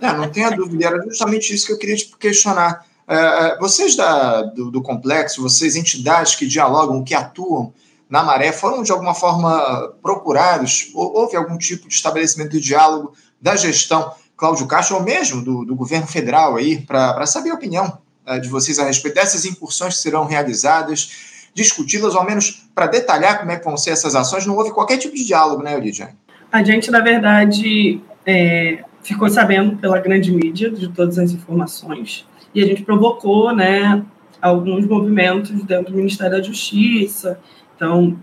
É, 0.00 0.12
não 0.12 0.30
tenha 0.30 0.50
dúvida, 0.50 0.86
era 0.86 1.02
justamente 1.02 1.52
isso 1.52 1.66
que 1.66 1.72
eu 1.72 1.78
queria 1.78 1.96
te 1.96 2.16
questionar. 2.16 2.86
É, 3.06 3.16
é, 3.16 3.58
vocês 3.58 3.96
da, 3.96 4.42
do, 4.42 4.70
do, 4.70 4.82
complexo, 4.82 5.42
vocês, 5.42 5.76
entidades 5.76 6.34
que 6.34 6.46
dialogam, 6.46 7.04
que 7.04 7.14
atuam 7.14 7.72
na 8.08 8.22
maré, 8.22 8.50
foram 8.50 8.82
de 8.82 8.90
alguma 8.90 9.14
forma 9.14 9.92
procurados? 10.00 10.90
Houve 10.94 11.36
algum 11.36 11.58
tipo 11.58 11.86
de 11.86 11.94
estabelecimento 11.94 12.52
de 12.52 12.60
diálogo 12.60 13.12
da 13.40 13.56
gestão 13.56 14.12
Cláudio 14.40 14.66
Castro, 14.66 14.96
ou 14.96 15.02
mesmo 15.02 15.44
do, 15.44 15.66
do 15.66 15.76
governo 15.76 16.06
federal 16.06 16.56
aí, 16.56 16.80
para 16.80 17.26
saber 17.26 17.50
a 17.50 17.54
opinião 17.54 17.98
eh, 18.26 18.38
de 18.38 18.48
vocês 18.48 18.78
a 18.78 18.86
respeito 18.86 19.16
dessas 19.16 19.44
incursões 19.44 19.96
que 19.96 20.00
serão 20.00 20.24
realizadas, 20.24 21.50
discuti-las, 21.52 22.16
ao 22.16 22.24
menos 22.24 22.66
para 22.74 22.86
detalhar 22.86 23.38
como 23.38 23.50
é 23.50 23.58
que 23.58 23.64
vão 23.66 23.76
ser 23.76 23.90
essas 23.90 24.14
ações. 24.14 24.46
Não 24.46 24.56
houve 24.56 24.70
qualquer 24.70 24.96
tipo 24.96 25.14
de 25.14 25.26
diálogo, 25.26 25.62
né, 25.62 25.78
Lidiane? 25.78 26.14
A 26.50 26.64
gente, 26.64 26.90
na 26.90 27.00
verdade, 27.00 28.00
é, 28.24 28.82
ficou 29.02 29.28
sabendo 29.28 29.76
pela 29.76 29.98
grande 29.98 30.32
mídia 30.32 30.70
de 30.70 30.88
todas 30.88 31.18
as 31.18 31.32
informações 31.32 32.26
e 32.54 32.62
a 32.62 32.66
gente 32.66 32.82
provocou, 32.82 33.54
né, 33.54 34.02
alguns 34.40 34.86
movimentos 34.86 35.50
dentro 35.64 35.92
do 35.92 35.98
Ministério 35.98 36.38
da 36.38 36.42
Justiça. 36.42 37.38
Então, 37.76 38.16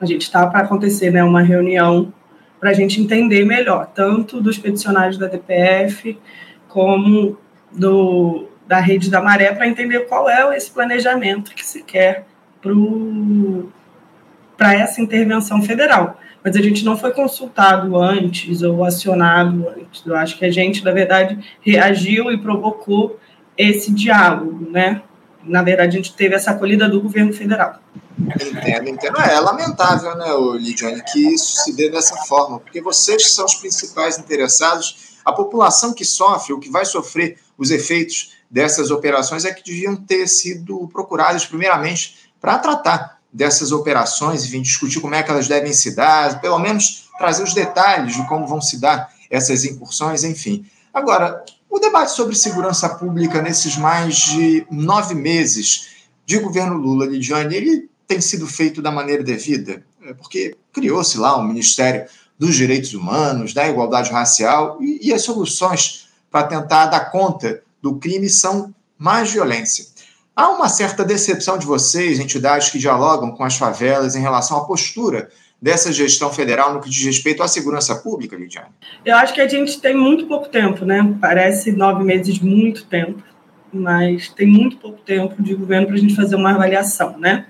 a 0.00 0.06
gente 0.06 0.22
está 0.22 0.44
para 0.48 0.64
acontecer, 0.64 1.12
né, 1.12 1.22
uma 1.22 1.40
reunião 1.40 2.12
para 2.62 2.70
a 2.70 2.74
gente 2.74 3.00
entender 3.00 3.44
melhor, 3.44 3.90
tanto 3.92 4.40
dos 4.40 4.56
peticionários 4.56 5.18
da 5.18 5.26
DPF 5.26 6.16
como 6.68 7.36
do, 7.72 8.46
da 8.68 8.78
rede 8.78 9.10
da 9.10 9.20
maré 9.20 9.52
para 9.52 9.66
entender 9.66 10.06
qual 10.06 10.30
é 10.30 10.56
esse 10.56 10.70
planejamento 10.70 11.56
que 11.56 11.66
se 11.66 11.82
quer 11.82 12.24
para 14.56 14.74
essa 14.74 15.02
intervenção 15.02 15.60
federal. 15.60 16.20
Mas 16.44 16.54
a 16.54 16.62
gente 16.62 16.84
não 16.84 16.96
foi 16.96 17.10
consultado 17.10 17.96
antes 18.00 18.62
ou 18.62 18.84
acionado 18.84 19.68
antes. 19.68 20.06
Eu 20.06 20.14
acho 20.14 20.38
que 20.38 20.44
a 20.44 20.50
gente, 20.52 20.84
na 20.84 20.92
verdade, 20.92 21.36
reagiu 21.62 22.30
e 22.30 22.38
provocou 22.38 23.18
esse 23.58 23.92
diálogo, 23.92 24.70
né? 24.70 25.02
Na 25.44 25.62
verdade, 25.62 25.96
a 25.96 26.00
gente 26.00 26.14
teve 26.14 26.34
essa 26.34 26.52
acolhida 26.52 26.88
do 26.88 27.00
governo 27.00 27.32
federal. 27.32 27.78
Entendo, 28.18 28.88
entendo. 28.88 29.20
É, 29.20 29.34
é 29.34 29.40
lamentável, 29.40 30.16
né, 30.16 30.26
Lidiane, 30.58 31.02
que 31.12 31.34
isso 31.34 31.64
se 31.64 31.74
dê 31.74 31.90
dessa 31.90 32.16
forma, 32.24 32.60
porque 32.60 32.80
vocês 32.80 33.30
são 33.32 33.44
os 33.44 33.54
principais 33.54 34.18
interessados, 34.18 35.18
a 35.24 35.32
população 35.32 35.92
que 35.92 36.04
sofre, 36.04 36.52
ou 36.52 36.60
que 36.60 36.70
vai 36.70 36.84
sofrer 36.84 37.38
os 37.56 37.70
efeitos 37.70 38.34
dessas 38.50 38.90
operações, 38.90 39.44
é 39.44 39.52
que 39.52 39.64
deviam 39.64 39.96
ter 39.96 40.26
sido 40.26 40.88
procuradas, 40.88 41.46
primeiramente, 41.46 42.30
para 42.40 42.58
tratar 42.58 43.18
dessas 43.32 43.72
operações, 43.72 44.44
enfim, 44.44 44.60
discutir 44.60 45.00
como 45.00 45.14
é 45.14 45.22
que 45.22 45.30
elas 45.30 45.48
devem 45.48 45.72
se 45.72 45.96
dar, 45.96 46.40
pelo 46.40 46.58
menos 46.58 47.08
trazer 47.18 47.42
os 47.42 47.54
detalhes 47.54 48.14
de 48.14 48.26
como 48.28 48.46
vão 48.46 48.60
se 48.60 48.78
dar 48.78 49.10
essas 49.30 49.64
incursões, 49.64 50.22
enfim. 50.22 50.66
Agora, 50.92 51.42
o 51.72 51.78
debate 51.78 52.12
sobre 52.12 52.36
segurança 52.36 52.86
pública 52.86 53.40
nesses 53.40 53.78
mais 53.78 54.16
de 54.16 54.66
nove 54.70 55.14
meses 55.14 55.88
de 56.26 56.38
governo 56.38 56.76
Lula, 56.76 57.06
Lidiane, 57.06 57.56
ele 57.56 57.88
tem 58.06 58.20
sido 58.20 58.46
feito 58.46 58.82
da 58.82 58.90
maneira 58.90 59.24
devida? 59.24 59.82
É, 60.04 60.12
porque 60.12 60.54
criou-se 60.70 61.16
lá 61.16 61.34
o 61.34 61.42
Ministério 61.42 62.04
dos 62.38 62.54
Direitos 62.54 62.92
Humanos, 62.92 63.54
da 63.54 63.66
Igualdade 63.66 64.10
Racial, 64.10 64.76
e, 64.82 65.08
e 65.08 65.14
as 65.14 65.22
soluções 65.22 66.08
para 66.30 66.46
tentar 66.46 66.86
dar 66.86 67.10
conta 67.10 67.62
do 67.80 67.96
crime 67.96 68.28
são 68.28 68.74
mais 68.98 69.32
violência. 69.32 69.86
Há 70.36 70.50
uma 70.50 70.68
certa 70.68 71.02
decepção 71.02 71.56
de 71.56 71.64
vocês, 71.64 72.20
entidades 72.20 72.68
que 72.68 72.78
dialogam 72.78 73.32
com 73.32 73.44
as 73.44 73.56
favelas, 73.56 74.14
em 74.14 74.20
relação 74.20 74.58
à 74.58 74.64
postura 74.66 75.30
dessa 75.62 75.92
gestão 75.92 76.32
federal 76.32 76.74
no 76.74 76.80
que 76.80 76.90
diz 76.90 77.04
respeito 77.04 77.40
à 77.40 77.46
segurança 77.46 77.94
pública, 77.94 78.34
Lidiane? 78.34 78.70
Eu 79.04 79.16
acho 79.16 79.32
que 79.32 79.40
a 79.40 79.46
gente 79.46 79.80
tem 79.80 79.96
muito 79.96 80.26
pouco 80.26 80.48
tempo, 80.48 80.84
né? 80.84 81.16
Parece 81.20 81.70
nove 81.70 82.02
meses 82.02 82.40
muito 82.40 82.84
tempo, 82.86 83.22
mas 83.72 84.28
tem 84.28 84.48
muito 84.48 84.76
pouco 84.78 84.98
tempo 85.02 85.40
de 85.40 85.54
governo 85.54 85.86
para 85.86 85.94
a 85.94 85.98
gente 85.98 86.16
fazer 86.16 86.34
uma 86.34 86.50
avaliação, 86.50 87.16
né? 87.16 87.46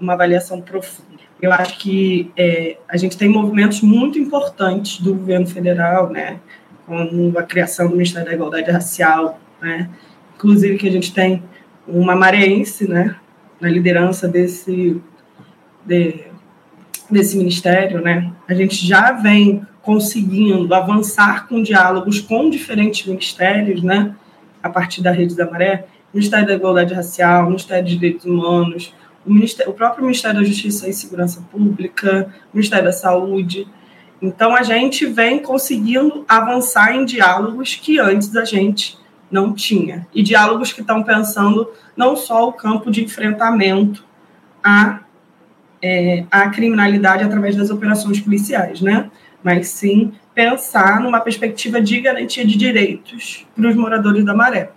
Uma 0.00 0.12
avaliação 0.12 0.60
profunda. 0.60 1.08
Eu 1.42 1.52
acho 1.52 1.76
que 1.78 2.30
é, 2.36 2.76
a 2.88 2.96
gente 2.96 3.16
tem 3.16 3.28
movimentos 3.28 3.80
muito 3.80 4.18
importantes 4.18 5.00
do 5.00 5.12
governo 5.12 5.46
federal, 5.46 6.08
né? 6.08 6.38
Como 6.86 7.36
a 7.36 7.42
criação 7.42 7.88
do 7.88 7.96
Ministério 7.96 8.28
da 8.28 8.34
Igualdade 8.34 8.70
Racial, 8.70 9.40
né? 9.60 9.90
Inclusive 10.36 10.78
que 10.78 10.88
a 10.88 10.92
gente 10.92 11.12
tem 11.12 11.42
uma 11.86 12.14
mareense, 12.14 12.88
né, 12.88 13.16
na 13.60 13.68
liderança 13.68 14.28
desse, 14.28 15.02
de, 15.84 16.29
desse 17.12 17.36
ministério, 17.36 18.00
né, 18.00 18.32
a 18.48 18.54
gente 18.54 18.86
já 18.86 19.12
vem 19.12 19.66
conseguindo 19.82 20.72
avançar 20.74 21.48
com 21.48 21.62
diálogos 21.62 22.20
com 22.20 22.50
diferentes 22.50 23.06
ministérios, 23.06 23.82
né, 23.82 24.14
a 24.62 24.68
partir 24.68 25.02
da 25.02 25.10
Rede 25.10 25.34
da 25.34 25.50
Maré, 25.50 25.86
Ministério 26.12 26.46
da 26.46 26.54
Igualdade 26.54 26.92
Racial, 26.92 27.46
Ministério 27.46 27.84
dos 27.84 27.92
Direitos 27.92 28.24
Humanos, 28.26 28.94
o, 29.24 29.32
Ministério, 29.32 29.70
o 29.70 29.74
próprio 29.74 30.04
Ministério 30.04 30.40
da 30.40 30.46
Justiça 30.46 30.88
e 30.88 30.92
Segurança 30.92 31.42
Pública, 31.50 32.32
Ministério 32.52 32.86
da 32.86 32.92
Saúde. 32.92 33.66
Então, 34.20 34.54
a 34.54 34.62
gente 34.62 35.06
vem 35.06 35.40
conseguindo 35.40 36.24
avançar 36.28 36.94
em 36.94 37.04
diálogos 37.04 37.74
que 37.74 37.98
antes 37.98 38.34
a 38.36 38.44
gente 38.44 38.98
não 39.30 39.52
tinha. 39.52 40.06
E 40.12 40.22
diálogos 40.22 40.72
que 40.72 40.80
estão 40.80 41.02
pensando 41.02 41.70
não 41.96 42.16
só 42.16 42.48
o 42.48 42.52
campo 42.52 42.90
de 42.90 43.04
enfrentamento 43.04 44.04
à, 44.62 45.00
é, 45.82 46.24
à 46.30 46.48
criminalidade 46.48 47.24
através 47.24 47.56
das 47.56 47.70
operações 47.70 48.20
policiais, 48.20 48.80
né? 48.80 49.10
mas 49.42 49.68
sim 49.68 50.12
pensar 50.34 51.00
numa 51.00 51.20
perspectiva 51.20 51.80
de 51.80 52.00
garantia 52.00 52.44
de 52.44 52.56
direitos 52.56 53.46
para 53.54 53.68
os 53.68 53.74
moradores 53.74 54.24
da 54.24 54.34
Maré. 54.34 54.70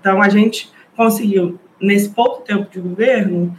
Então, 0.00 0.22
a 0.22 0.28
gente 0.28 0.70
conseguiu, 0.96 1.58
nesse 1.80 2.08
pouco 2.08 2.42
tempo 2.42 2.70
de 2.70 2.80
governo, 2.80 3.56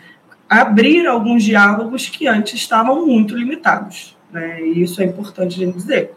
abrir 0.50 1.06
alguns 1.06 1.44
diálogos 1.44 2.10
que 2.10 2.28
antes 2.28 2.56
estavam 2.56 3.06
muito 3.06 3.36
limitados. 3.36 4.18
Né? 4.32 4.62
E 4.62 4.82
isso 4.82 5.02
é 5.02 5.06
importante 5.06 5.62
a 5.62 5.66
gente 5.66 5.76
dizer 5.76 6.14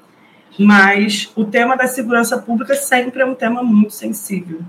mas 0.59 1.31
o 1.37 1.45
tema 1.45 1.77
da 1.77 1.87
segurança 1.87 2.39
pública 2.39 2.75
sempre 2.75 3.23
é 3.23 3.25
um 3.25 3.35
tema 3.35 3.63
muito 3.63 3.95
sensível, 3.95 4.61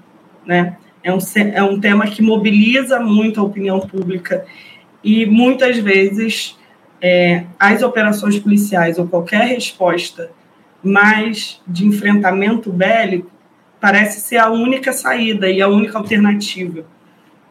né? 0.46 0.77
É 1.03 1.12
um, 1.12 1.18
é 1.53 1.63
um 1.63 1.80
tema 1.80 2.06
que 2.06 2.22
mobiliza 2.22 3.00
muito 3.00 3.39
a 3.39 3.44
opinião 3.44 3.80
pública 3.80 4.46
e 5.03 5.25
muitas 5.25 5.77
vezes 5.77 6.58
é, 7.01 7.46
as 7.60 7.81
operações 7.81 8.38
policiais 8.39 9.00
ou 9.00 9.08
qualquer 9.08 9.48
resposta 9.48 10.31
mais 10.84 11.62
de 11.67 11.86
enfrentamento 11.86 12.72
bélico 12.72 13.29
parece 13.79 14.22
ser 14.22 14.38
a 14.38 14.50
única 14.50 14.93
saída 14.93 15.50
e 15.50 15.62
a 15.62 15.67
única 15.67 15.98
alternativa, 15.98 16.86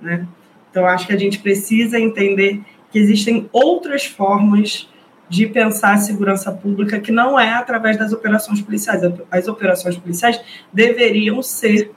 né? 0.01 0.27
Então 0.71 0.87
acho 0.87 1.07
que 1.07 1.13
a 1.13 1.19
gente 1.19 1.41
precisa 1.41 1.99
entender 1.99 2.61
que 2.93 2.99
existem 2.99 3.49
outras 3.53 4.05
formas 4.05 4.89
de 5.29 5.47
pensar 5.47 5.95
a 5.95 5.99
segurança 5.99 6.51
pública 6.51 6.99
que 6.99 7.13
não 7.13 7.39
é 7.39 7.53
através 7.55 7.97
das 7.97 8.13
operações 8.13 8.61
policiais. 8.61 9.01
As 9.31 9.49
operações 9.49 9.97
policiais 9.97 10.41
deveriam 10.73 11.43
ser 11.43 11.93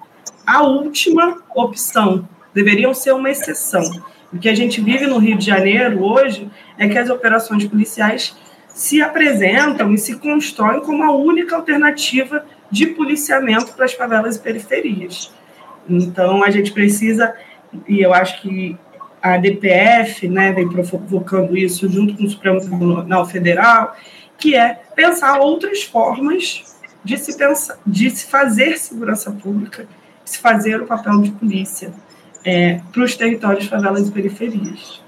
a 0.46 0.64
última 0.64 1.42
opção, 1.56 2.28
deveriam 2.54 2.94
ser 2.94 3.12
uma 3.14 3.30
exceção. 3.30 3.84
O 4.34 4.40
que 4.40 4.50
a 4.50 4.56
gente 4.56 4.82
vive 4.82 5.06
no 5.06 5.20
Rio 5.20 5.38
de 5.38 5.46
Janeiro 5.46 6.04
hoje 6.04 6.50
é 6.78 6.90
que 6.90 6.98
as 6.98 7.08
operações 7.10 7.66
policiais 7.68 8.36
se 8.68 9.00
apresentam 9.00 9.94
e 9.94 9.98
se 10.00 10.18
constroem 10.18 10.82
como 10.82 11.04
a 11.04 11.16
única 11.16 11.56
alternativa 11.56 12.44
de 12.72 12.88
policiamento 12.88 13.74
para 13.74 13.86
as 13.86 13.94
favelas 13.94 14.36
e 14.36 14.40
periferias. 14.40 15.32
Então, 15.88 16.44
a 16.44 16.50
gente 16.50 16.72
precisa, 16.72 17.36
e 17.88 18.02
eu 18.02 18.12
acho 18.12 18.42
que 18.42 18.76
a 19.22 19.38
DPF 19.38 20.28
né, 20.28 20.52
vem 20.52 20.68
provocando 20.68 21.56
isso 21.56 21.88
junto 21.88 22.18
com 22.18 22.24
o 22.24 22.30
Supremo 22.30 22.60
Tribunal 22.60 23.28
Federal, 23.28 23.96
que 24.36 24.56
é 24.56 24.82
pensar 24.96 25.38
outras 25.38 25.84
formas 25.84 26.76
de 27.04 27.18
se, 27.18 27.38
pensar, 27.38 27.78
de 27.86 28.10
se 28.10 28.26
fazer 28.26 28.80
segurança 28.80 29.32
pública, 29.32 29.86
de 30.24 30.32
se 30.32 30.40
fazer 30.40 30.82
o 30.82 30.88
papel 30.88 31.22
de 31.22 31.32
polícia 31.32 31.94
é, 32.44 32.82
para 32.92 33.04
os 33.04 33.16
territórios, 33.16 33.66
favelas 33.66 34.08
e 34.08 34.12
periferias. 34.12 35.02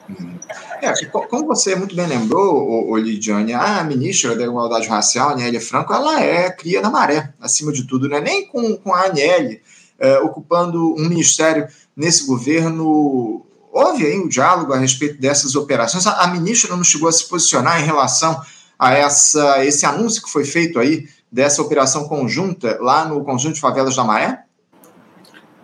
É, 0.82 0.94
como 1.06 1.48
você 1.48 1.75
muito 1.75 1.96
bem 1.96 2.08
lembrou, 2.08 2.89
o, 2.89 2.98
Lidiane, 2.98 3.54
a 3.54 3.84
ministra 3.84 4.36
da 4.36 4.44
Igualdade 4.44 4.88
Racial, 4.88 5.32
Aniele 5.32 5.60
Franco, 5.60 5.94
ela 5.94 6.22
é 6.22 6.51
cria 6.51 6.82
da 6.82 6.89
maré, 6.89 7.34
acima 7.39 7.72
de 7.72 7.88
tudo, 7.88 8.08
não 8.08 8.18
é 8.18 8.22
nem 8.22 8.46
com, 8.48 8.77
com 8.77 8.94
a 8.94 9.06
Aniele 9.06 9.62
é, 10.00 10.20
ocupando 10.20 10.94
um 10.94 11.10
ministério 11.10 11.68
nesse 11.96 12.27
governo 12.27 13.46
houve 13.72 14.06
aí 14.06 14.18
um 14.18 14.27
diálogo 14.27 14.72
a 14.72 14.77
respeito 14.77 15.20
dessas 15.20 15.54
operações. 15.56 16.08
A, 16.08 16.27
ministra 16.27 16.74
não 16.74 16.84
chegou 16.84 17.10
a 17.10 17.12
se 17.12 17.27
posicionar 17.27 17.82
em 17.82 17.86
relação 17.86 18.42
a 18.80 18.94
essa, 18.94 19.65
esse 19.65 19.86
anúncio 19.86 20.24
que 20.24 20.30
foi 20.30 20.46
feito 20.46 20.80
aí 20.80 21.10
dessa 21.30 21.62
operação 21.62 22.08
conjunta 22.08 22.77
lá 22.80 23.06
no 23.06 23.22
conjunto 23.25 23.56
de 23.56 23.60
favelas 23.60 23.96
da 23.98 24.04
Maré? 24.06 24.44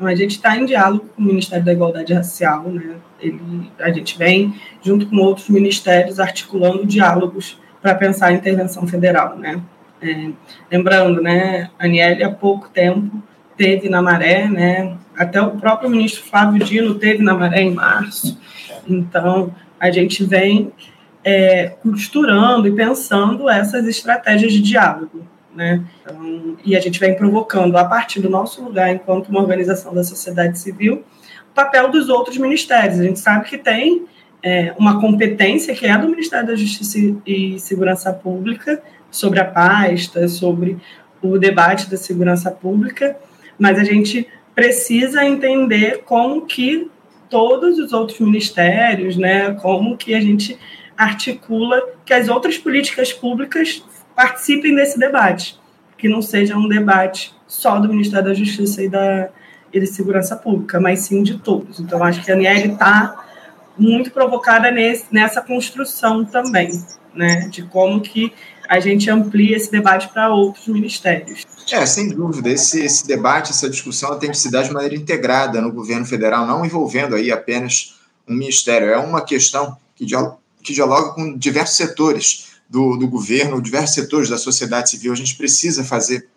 A 0.06 0.16
gente 0.16 0.32
está 0.32 0.58
em 0.58 0.66
diálogo 0.66 1.06
com 1.16 1.22
o 1.22 1.26
Ministério 1.26 1.64
da 1.64 1.74
Igualdade 1.74 2.14
Racial, 2.14 2.64
né? 2.64 2.96
Ele, 3.20 3.40
a 3.80 3.92
gente 3.92 4.18
vem, 4.18 4.56
junto 4.82 5.06
com 5.08 5.18
outros 5.18 5.50
ministérios, 5.50 6.20
articulando 6.20 6.86
diálogos 6.86 7.60
para 7.82 7.96
pensar 7.96 8.28
a 8.28 8.34
intervenção 8.34 8.88
federal, 8.88 9.38
né? 9.38 9.62
É, 10.02 10.32
lembrando, 10.72 11.22
né, 11.22 11.70
Aniele, 11.78 12.24
há 12.24 12.32
pouco 12.32 12.70
tempo 12.70 13.22
teve 13.56 13.88
na 13.88 14.02
Maré, 14.02 14.48
né, 14.48 14.98
até 15.16 15.40
o 15.40 15.52
próprio 15.52 15.88
ministro 15.88 16.24
Flávio 16.24 16.66
Dino 16.66 16.96
teve 16.96 17.22
na 17.22 17.36
Maré 17.36 17.62
em 17.62 17.74
março. 17.76 18.40
Então, 18.88 19.54
a 19.80 19.92
gente 19.92 20.24
vem 20.24 20.72
é, 21.24 21.70
costurando 21.84 22.68
e 22.68 22.72
pensando 22.72 23.48
essas 23.48 23.88
estratégias 23.88 24.52
de 24.52 24.62
diálogo. 24.62 25.28
Né? 25.56 25.84
Então, 26.02 26.58
e 26.64 26.76
a 26.76 26.80
gente 26.80 27.00
vem 27.00 27.16
provocando, 27.16 27.78
a 27.78 27.86
partir 27.86 28.22
do 28.22 28.30
nosso 28.30 28.64
lugar, 28.64 28.94
enquanto 28.94 29.30
uma 29.30 29.42
organização 29.42 29.94
da 29.94 30.04
sociedade 30.04 30.58
civil, 30.60 31.04
o 31.52 31.54
papel 31.54 31.90
dos 31.90 32.10
outros 32.10 32.38
ministérios. 32.38 33.00
A 33.00 33.04
gente 33.04 33.20
sabe 33.20 33.50
que 33.50 33.58
tem 33.58 34.06
é, 34.42 34.74
uma 34.78 35.00
competência 35.00 35.76
que 35.76 35.86
é 35.86 35.98
do 35.98 36.08
Ministério 36.08 36.48
da 36.48 36.56
Justiça 36.56 36.98
e 37.26 37.60
Segurança 37.60 38.14
Pública 38.14 38.82
sobre 39.10 39.40
a 39.40 39.46
pasta, 39.46 40.28
sobre 40.28 40.78
o 41.22 41.38
debate 41.38 41.90
da 41.90 41.98
segurança 41.98 42.50
pública, 42.50 43.18
mas 43.60 43.78
a 43.78 43.84
gente 43.84 44.28
precisa 44.56 45.24
entender 45.24 46.04
como 46.04 46.46
que 46.46 46.90
todos 47.30 47.78
os 47.78 47.94
outros 47.94 48.20
ministérios, 48.20 49.16
né, 49.16 49.54
como 49.56 49.96
que 49.96 50.14
a 50.14 50.20
gente 50.20 50.58
articula 50.98 51.82
que 52.06 52.14
as 52.14 52.28
outras 52.28 52.58
políticas 52.58 53.14
públicas 53.14 53.84
participem 54.22 54.76
desse 54.76 55.00
debate, 55.00 55.60
que 55.98 56.08
não 56.08 56.22
seja 56.22 56.56
um 56.56 56.68
debate 56.68 57.34
só 57.48 57.80
do 57.80 57.90
Ministério 57.90 58.28
da 58.28 58.34
Justiça 58.36 58.84
e 58.84 58.88
da, 58.88 59.30
e 59.74 59.80
de 59.80 59.88
segurança 59.88 60.36
pública, 60.36 60.80
mas 60.80 61.00
sim 61.00 61.24
de 61.24 61.40
todos. 61.40 61.80
Então, 61.80 62.04
acho 62.04 62.24
que 62.24 62.32
a 62.32 62.36
Aniele 62.36 62.74
está 62.74 63.26
muito 63.76 64.12
provocada 64.12 64.70
nesse, 64.70 65.06
nessa 65.12 65.42
construção 65.42 66.24
também, 66.24 66.70
né, 67.16 67.48
de 67.50 67.64
como 67.64 68.00
que 68.00 68.32
a 68.70 68.80
gente 68.80 69.10
amplia 69.10 69.58
esse 69.58 69.72
debate 69.72 70.08
para 70.10 70.30
outros 70.30 70.68
ministérios. 70.68 71.44
É, 71.72 71.84
sem 71.86 72.10
dúvida, 72.10 72.50
esse, 72.50 72.86
esse 72.86 73.08
debate, 73.08 73.52
essa 73.52 73.70
discussão 73.70 74.20
tem 74.20 74.30
que 74.30 74.38
se 74.38 74.52
dar 74.52 74.64
de 74.64 74.72
maneira 74.72 74.96
integrada 74.96 75.60
no 75.60 75.72
governo 75.72 76.06
federal, 76.06 76.46
não 76.46 76.64
envolvendo 76.64 77.16
aí 77.16 77.32
apenas 77.32 78.00
um 78.28 78.36
ministério. 78.36 78.90
É 78.90 78.98
uma 78.98 79.22
questão 79.22 79.76
que 79.96 80.06
dialoga, 80.06 80.38
que 80.62 80.74
dialoga 80.74 81.14
com 81.14 81.36
diversos 81.38 81.76
setores 81.76 82.51
do, 82.72 82.96
do 82.96 83.06
governo, 83.06 83.62
diversos 83.62 83.94
setores 83.94 84.30
da 84.30 84.38
sociedade 84.38 84.90
civil. 84.90 85.12
A 85.12 85.16
gente 85.16 85.36
precisa 85.36 85.84
fazer 85.84 86.30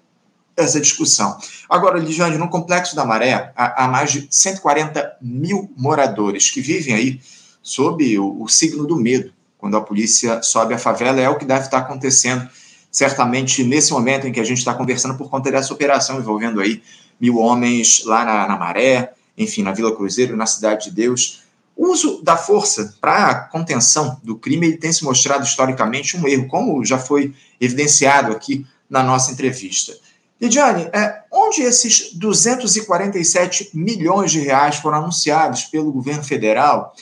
essa 0.56 0.80
discussão. 0.80 1.38
Agora, 1.68 1.98
Ligiane, 1.98 2.36
no 2.36 2.48
Complexo 2.48 2.96
da 2.96 3.04
Maré, 3.04 3.52
há, 3.56 3.84
há, 3.84 3.88
mais 3.88 4.10
de 4.10 4.26
140 4.28 5.18
mil 5.22 5.72
moradores 5.76 6.50
que 6.50 6.60
vivem 6.60 6.92
aí 6.92 7.20
sob 7.62 8.18
o, 8.18 8.42
o 8.42 8.48
signo 8.48 8.84
do 8.84 8.96
medo. 8.96 9.32
Quando 9.56 9.76
a 9.76 9.80
polícia 9.80 10.42
sobe 10.42 10.74
a 10.74 10.78
favela, 10.78 11.20
é 11.20 11.28
o 11.28 11.38
que 11.38 11.44
deve 11.44 11.64
estar 11.64 11.78
acontecendo, 11.78 12.48
certamente 12.90 13.62
nesse 13.62 13.92
momento 13.92 14.26
em 14.26 14.32
que 14.32 14.40
a 14.40 14.44
gente 14.44 14.58
está 14.58 14.74
conversando 14.74 15.16
por 15.16 15.30
conta 15.30 15.50
dessa 15.50 15.72
operação 15.72 16.18
envolvendo 16.18 16.60
aí 16.60 16.82
mil 17.20 17.38
homens 17.38 18.02
lá 18.04 18.24
na, 18.24 18.48
na 18.48 18.56
Maré, 18.56 19.12
enfim, 19.38 19.62
na 19.62 19.72
Vila 19.72 19.94
Cruzeiro, 19.94 20.36
na 20.36 20.46
Cidade 20.46 20.90
de 20.90 20.96
Deus. 20.96 21.43
O 21.76 21.90
uso 21.90 22.22
da 22.22 22.36
força 22.36 22.94
para 23.00 23.26
a 23.26 23.34
contenção 23.34 24.20
do 24.22 24.36
crime 24.36 24.66
ele 24.66 24.76
tem 24.76 24.92
se 24.92 25.04
mostrado 25.04 25.44
historicamente 25.44 26.16
um 26.16 26.26
erro, 26.26 26.46
como 26.46 26.84
já 26.84 26.98
foi 26.98 27.34
evidenciado 27.60 28.32
aqui 28.32 28.66
na 28.88 29.02
nossa 29.02 29.32
entrevista. 29.32 29.92
Lidiane, 30.40 30.88
é, 30.92 31.22
onde 31.32 31.62
esses 31.62 32.12
247 32.14 33.70
milhões 33.74 34.30
de 34.30 34.40
reais 34.40 34.76
foram 34.76 34.98
anunciados 34.98 35.64
pelo 35.64 35.92
governo 35.92 36.22
federal, 36.22 36.94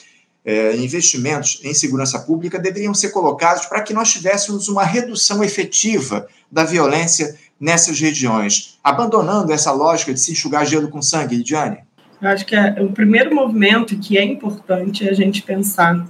é, 0.45 0.75
investimentos 0.75 1.59
em 1.63 1.73
segurança 1.73 2.19
pública, 2.19 2.59
deveriam 2.59 2.93
ser 2.93 3.09
colocados 3.09 3.65
para 3.65 3.81
que 3.81 3.93
nós 3.93 4.11
tivéssemos 4.11 4.67
uma 4.67 4.83
redução 4.83 5.43
efetiva 5.43 6.27
da 6.51 6.63
violência 6.63 7.37
nessas 7.59 7.99
regiões, 7.99 8.77
abandonando 8.83 9.53
essa 9.53 9.71
lógica 9.71 10.13
de 10.13 10.19
se 10.19 10.31
enxugar 10.31 10.65
gelo 10.65 10.89
com 10.89 11.01
sangue, 11.01 11.37
Lidiane? 11.37 11.79
Eu 12.23 12.29
acho 12.29 12.45
que 12.45 12.55
é, 12.55 12.81
o 12.81 12.89
primeiro 12.89 13.35
movimento 13.35 13.97
que 13.97 14.17
é 14.17 14.23
importante 14.23 15.05
é 15.05 15.11
a 15.11 15.13
gente 15.13 15.41
pensar 15.41 16.05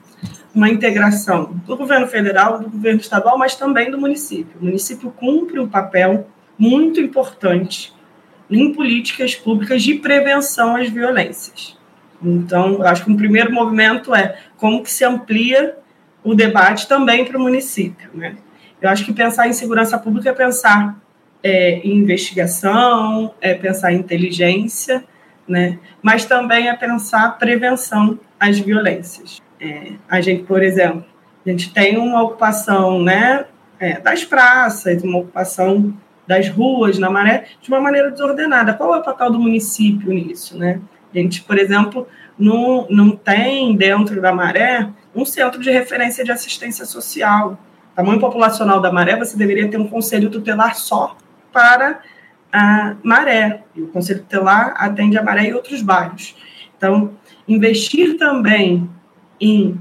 uma 0.53 0.70
integração 0.70 1.60
do 1.65 1.75
governo 1.75 2.05
federal, 2.05 2.60
do 2.60 2.70
governo 2.70 3.00
estadual, 3.00 3.36
mas 3.36 3.55
também 3.55 3.89
do 3.89 4.00
município. 4.00 4.55
O 4.62 4.65
município 4.65 5.10
cumpre 5.10 5.60
um 5.60 5.67
papel 5.67 6.27
muito 6.55 7.01
importante 7.01 7.91
em 8.48 8.72
políticas 8.72 9.34
públicas 9.34 9.82
de 9.82 9.96
prevenção 9.96 10.75
às 10.75 10.88
violências. 10.88 11.75
Então, 12.22 12.84
acho 12.84 13.05
que 13.05 13.12
um 13.12 13.17
primeiro 13.17 13.51
movimento 13.51 14.13
é 14.13 14.38
como 14.55 14.84
que 14.84 14.91
se 14.91 15.03
amplia 15.03 15.75
o 16.24 16.36
debate 16.36 16.88
também 16.88 17.25
para 17.25 17.39
o 17.39 17.41
município. 17.41 18.12
Né? 18.13 18.36
Eu 18.79 18.88
acho 18.88 19.03
que 19.03 19.13
pensar 19.13 19.48
em 19.48 19.53
segurança 19.53 19.98
pública 19.98 20.29
é 20.29 20.34
pensar 20.34 20.96
é, 21.41 21.79
em 21.79 21.98
investigação, 21.98 23.34
é 23.41 23.55
pensar 23.55 23.91
em 23.91 23.98
inteligência, 23.98 25.03
né? 25.48 25.80
mas 26.02 26.26
também 26.26 26.70
é 26.70 26.76
pensar 26.76 27.38
prevenção 27.38 28.20
às 28.40 28.60
violências. 28.60 29.42
É, 29.60 29.94
a 30.10 30.22
gente, 30.22 30.44
por 30.44 30.62
exemplo, 30.62 31.06
a 31.46 31.50
gente 31.50 31.74
tem 31.74 31.98
uma 31.98 32.22
ocupação 32.24 33.02
né, 33.02 33.46
é, 33.80 34.00
das 34.00 34.24
praças, 34.24 35.04
uma 35.04 35.20
ocupação 35.20 35.94
das 36.26 36.48
ruas 36.50 36.98
na 36.98 37.10
maré 37.10 37.46
de 37.62 37.70
uma 37.70 37.82
maneira 37.82 38.10
desordenada. 38.10 38.74
Qual 38.74 38.94
é 38.96 39.00
o 39.00 39.04
papel 39.04 39.32
do 39.32 39.40
município 39.40 40.12
nisso? 40.14 40.58
Né? 40.58 40.80
A 41.14 41.18
gente, 41.18 41.42
por 41.42 41.58
exemplo, 41.58 42.08
não, 42.38 42.88
não 42.90 43.12
tem 43.12 43.76
dentro 43.76 44.22
da 44.22 44.34
maré 44.34 44.89
um 45.15 45.26
centro 45.26 45.62
de 45.62 45.70
referência 45.70 46.24
de 46.24 46.32
assistência 46.32 46.86
social. 46.86 47.58
Tamanho 47.96 48.20
populacional 48.20 48.82
da 48.82 48.91
maré, 48.91 49.15
você 49.15 49.38
deveria 49.38 49.70
ter 49.70 49.78
um 49.78 49.88
conselho 49.88 50.30
tutelar 50.30 50.76
só 50.76 51.15
para 51.52 52.00
a 52.54 52.96
Maré. 53.02 53.63
E 53.76 53.82
o 53.82 53.88
Conselho 53.88 54.20
Tutelar 54.20 54.76
atende 54.78 55.18
a 55.18 55.24
Maré 55.24 55.50
e 55.50 55.54
outros 55.54 55.82
bairros. 55.82 56.36
Então, 56.78 57.12
investir 57.48 58.18
também 58.18 58.88
em, 59.42 59.76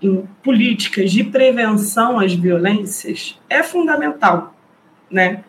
em 0.00 0.24
políticas 0.42 1.10
de 1.10 1.24
prevenção 1.24 2.20
às 2.20 2.32
violências 2.32 3.38
é 3.50 3.62
fundamental, 3.62 4.54
né? 5.10 5.42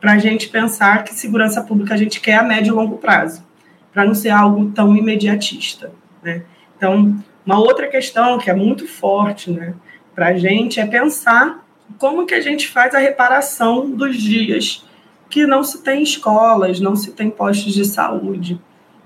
Para 0.00 0.12
a 0.12 0.18
gente 0.18 0.48
pensar 0.48 1.02
que 1.04 1.12
segurança 1.12 1.62
pública 1.62 1.94
a 1.94 1.96
gente 1.96 2.20
quer 2.20 2.36
a 2.36 2.42
médio 2.42 2.72
e 2.72 2.74
longo 2.74 2.96
prazo, 2.96 3.44
para 3.92 4.04
não 4.04 4.14
ser 4.14 4.30
algo 4.30 4.70
tão 4.70 4.96
imediatista, 4.96 5.92
né? 6.22 6.44
Então, 6.76 7.22
uma 7.44 7.58
outra 7.58 7.88
questão 7.88 8.38
que 8.38 8.48
é 8.48 8.54
muito 8.54 8.86
forte, 8.86 9.50
né, 9.50 9.74
para 10.14 10.28
a 10.28 10.38
gente 10.38 10.80
é 10.80 10.86
pensar 10.86 11.66
como 11.98 12.24
que 12.24 12.34
a 12.34 12.40
gente 12.40 12.68
faz 12.68 12.94
a 12.94 12.98
reparação 12.98 13.90
dos 13.90 14.16
dias 14.16 14.84
que 15.30 15.46
não 15.46 15.62
se 15.62 15.82
tem 15.82 16.02
escolas, 16.02 16.80
não 16.80 16.96
se 16.96 17.12
tem 17.12 17.30
postos 17.30 17.72
de 17.72 17.84
saúde. 17.84 18.60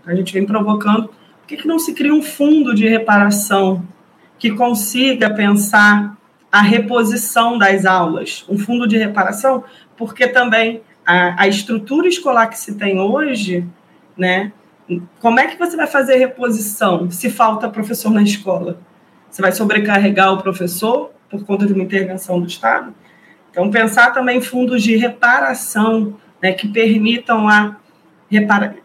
A 0.07 0.15
gente 0.15 0.33
vem 0.33 0.47
provocando. 0.47 1.09
Por 1.09 1.47
que, 1.47 1.59
que 1.59 1.69
não 1.69 1.79
se 1.79 1.93
cria 1.93 2.15
um 2.15 2.23
fundo 2.23 2.75
de 2.75 2.89
reparação 2.89 3.87
que 4.39 4.51
consiga 4.51 5.33
pensar 5.33 6.17
a 6.51 6.63
reposição 6.63 7.59
das 7.59 7.85
aulas? 7.85 8.45
Um 8.49 8.59
fundo 8.59 8.89
de 8.89 8.97
reparação, 8.97 9.63
porque 9.97 10.27
também 10.27 10.81
a, 11.07 11.43
a 11.43 11.47
estrutura 11.47 12.09
escolar 12.09 12.49
que 12.49 12.59
se 12.59 12.75
tem 12.75 12.99
hoje, 12.99 13.67
né? 14.17 14.51
Como 15.21 15.41
é 15.41 15.47
que 15.47 15.59
você 15.59 15.77
vai 15.77 15.87
fazer 15.87 16.17
reposição 16.17 17.11
se 17.11 17.31
falta 17.31 17.69
professor 17.69 18.11
na 18.11 18.23
escola? 18.23 18.79
Você 19.31 19.43
vai 19.43 19.53
sobrecarregar 19.53 20.33
o 20.33 20.43
professor 20.43 21.11
por 21.31 21.45
conta 21.45 21.67
de 21.67 21.73
uma 21.73 21.83
intervenção 21.83 22.41
do 22.41 22.47
Estado? 22.47 22.95
Então, 23.55 23.71
pensar 23.71 24.11
também 24.11 24.41
fundos 24.41 24.83
de 24.83 24.97
reparação 24.97 26.17
né, 26.43 26.53
que 26.53 26.67
permitam 26.67 27.49
a, 27.49 27.77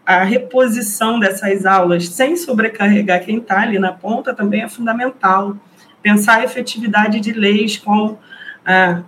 a 0.06 0.22
reposição 0.22 1.18
dessas 1.18 1.66
aulas 1.66 2.08
sem 2.08 2.36
sobrecarregar 2.36 3.24
quem 3.24 3.38
está 3.38 3.62
ali 3.62 3.80
na 3.80 3.90
ponta 3.90 4.32
também 4.32 4.62
é 4.62 4.68
fundamental. 4.68 5.56
Pensar 6.00 6.36
a 6.36 6.44
efetividade 6.44 7.18
de 7.18 7.32
leis 7.32 7.78
com 7.78 8.16
a, 8.64 9.02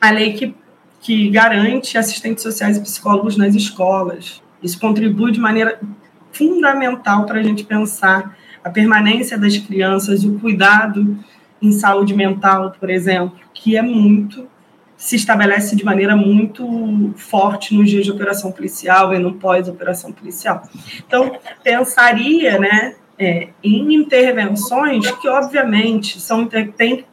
a 0.00 0.10
lei 0.10 0.32
que, 0.32 0.54
que 1.02 1.28
garante 1.28 1.98
assistentes 1.98 2.42
sociais 2.42 2.78
e 2.78 2.80
psicólogos 2.80 3.36
nas 3.36 3.54
escolas. 3.54 4.42
Isso 4.62 4.80
contribui 4.80 5.32
de 5.32 5.38
maneira 5.38 5.78
fundamental 6.32 7.26
para 7.26 7.40
a 7.40 7.42
gente 7.42 7.62
pensar 7.62 8.38
a 8.64 8.70
permanência 8.70 9.36
das 9.36 9.58
crianças, 9.58 10.24
o 10.24 10.38
cuidado 10.38 11.18
em 11.60 11.72
saúde 11.72 12.14
mental, 12.14 12.74
por 12.80 12.88
exemplo, 12.88 13.38
que 13.52 13.76
é 13.76 13.82
muito 13.82 14.48
se 14.98 15.14
estabelece 15.14 15.76
de 15.76 15.84
maneira 15.84 16.16
muito 16.16 17.14
forte 17.16 17.72
nos 17.72 17.88
dias 17.88 18.04
de 18.04 18.10
operação 18.10 18.50
policial 18.50 19.14
e 19.14 19.18
no 19.20 19.34
pós-operação 19.34 20.12
policial. 20.12 20.68
Então, 21.06 21.38
pensaria 21.62 22.58
né, 22.58 22.96
é, 23.16 23.50
em 23.62 23.94
intervenções 23.94 25.08
que, 25.12 25.28
obviamente, 25.28 26.20
são, 26.20 26.46
tem, 26.46 27.04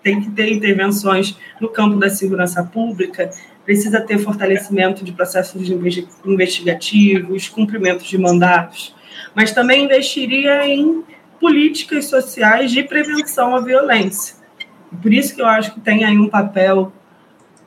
tem 0.00 0.20
que 0.20 0.30
ter 0.30 0.52
intervenções 0.52 1.36
no 1.60 1.68
campo 1.68 1.96
da 1.96 2.08
segurança 2.08 2.62
pública, 2.62 3.28
precisa 3.64 4.00
ter 4.00 4.18
fortalecimento 4.18 5.04
de 5.04 5.10
processos 5.10 5.68
investigativos, 6.24 7.48
cumprimento 7.48 8.04
de 8.04 8.16
mandatos, 8.18 8.94
mas 9.34 9.50
também 9.50 9.84
investiria 9.84 10.64
em 10.64 11.02
políticas 11.40 12.04
sociais 12.04 12.70
de 12.70 12.84
prevenção 12.84 13.56
à 13.56 13.60
violência. 13.60 14.36
Por 15.02 15.12
isso 15.12 15.34
que 15.34 15.42
eu 15.42 15.46
acho 15.46 15.74
que 15.74 15.80
tem 15.80 16.04
aí 16.04 16.16
um 16.16 16.28
papel 16.28 16.92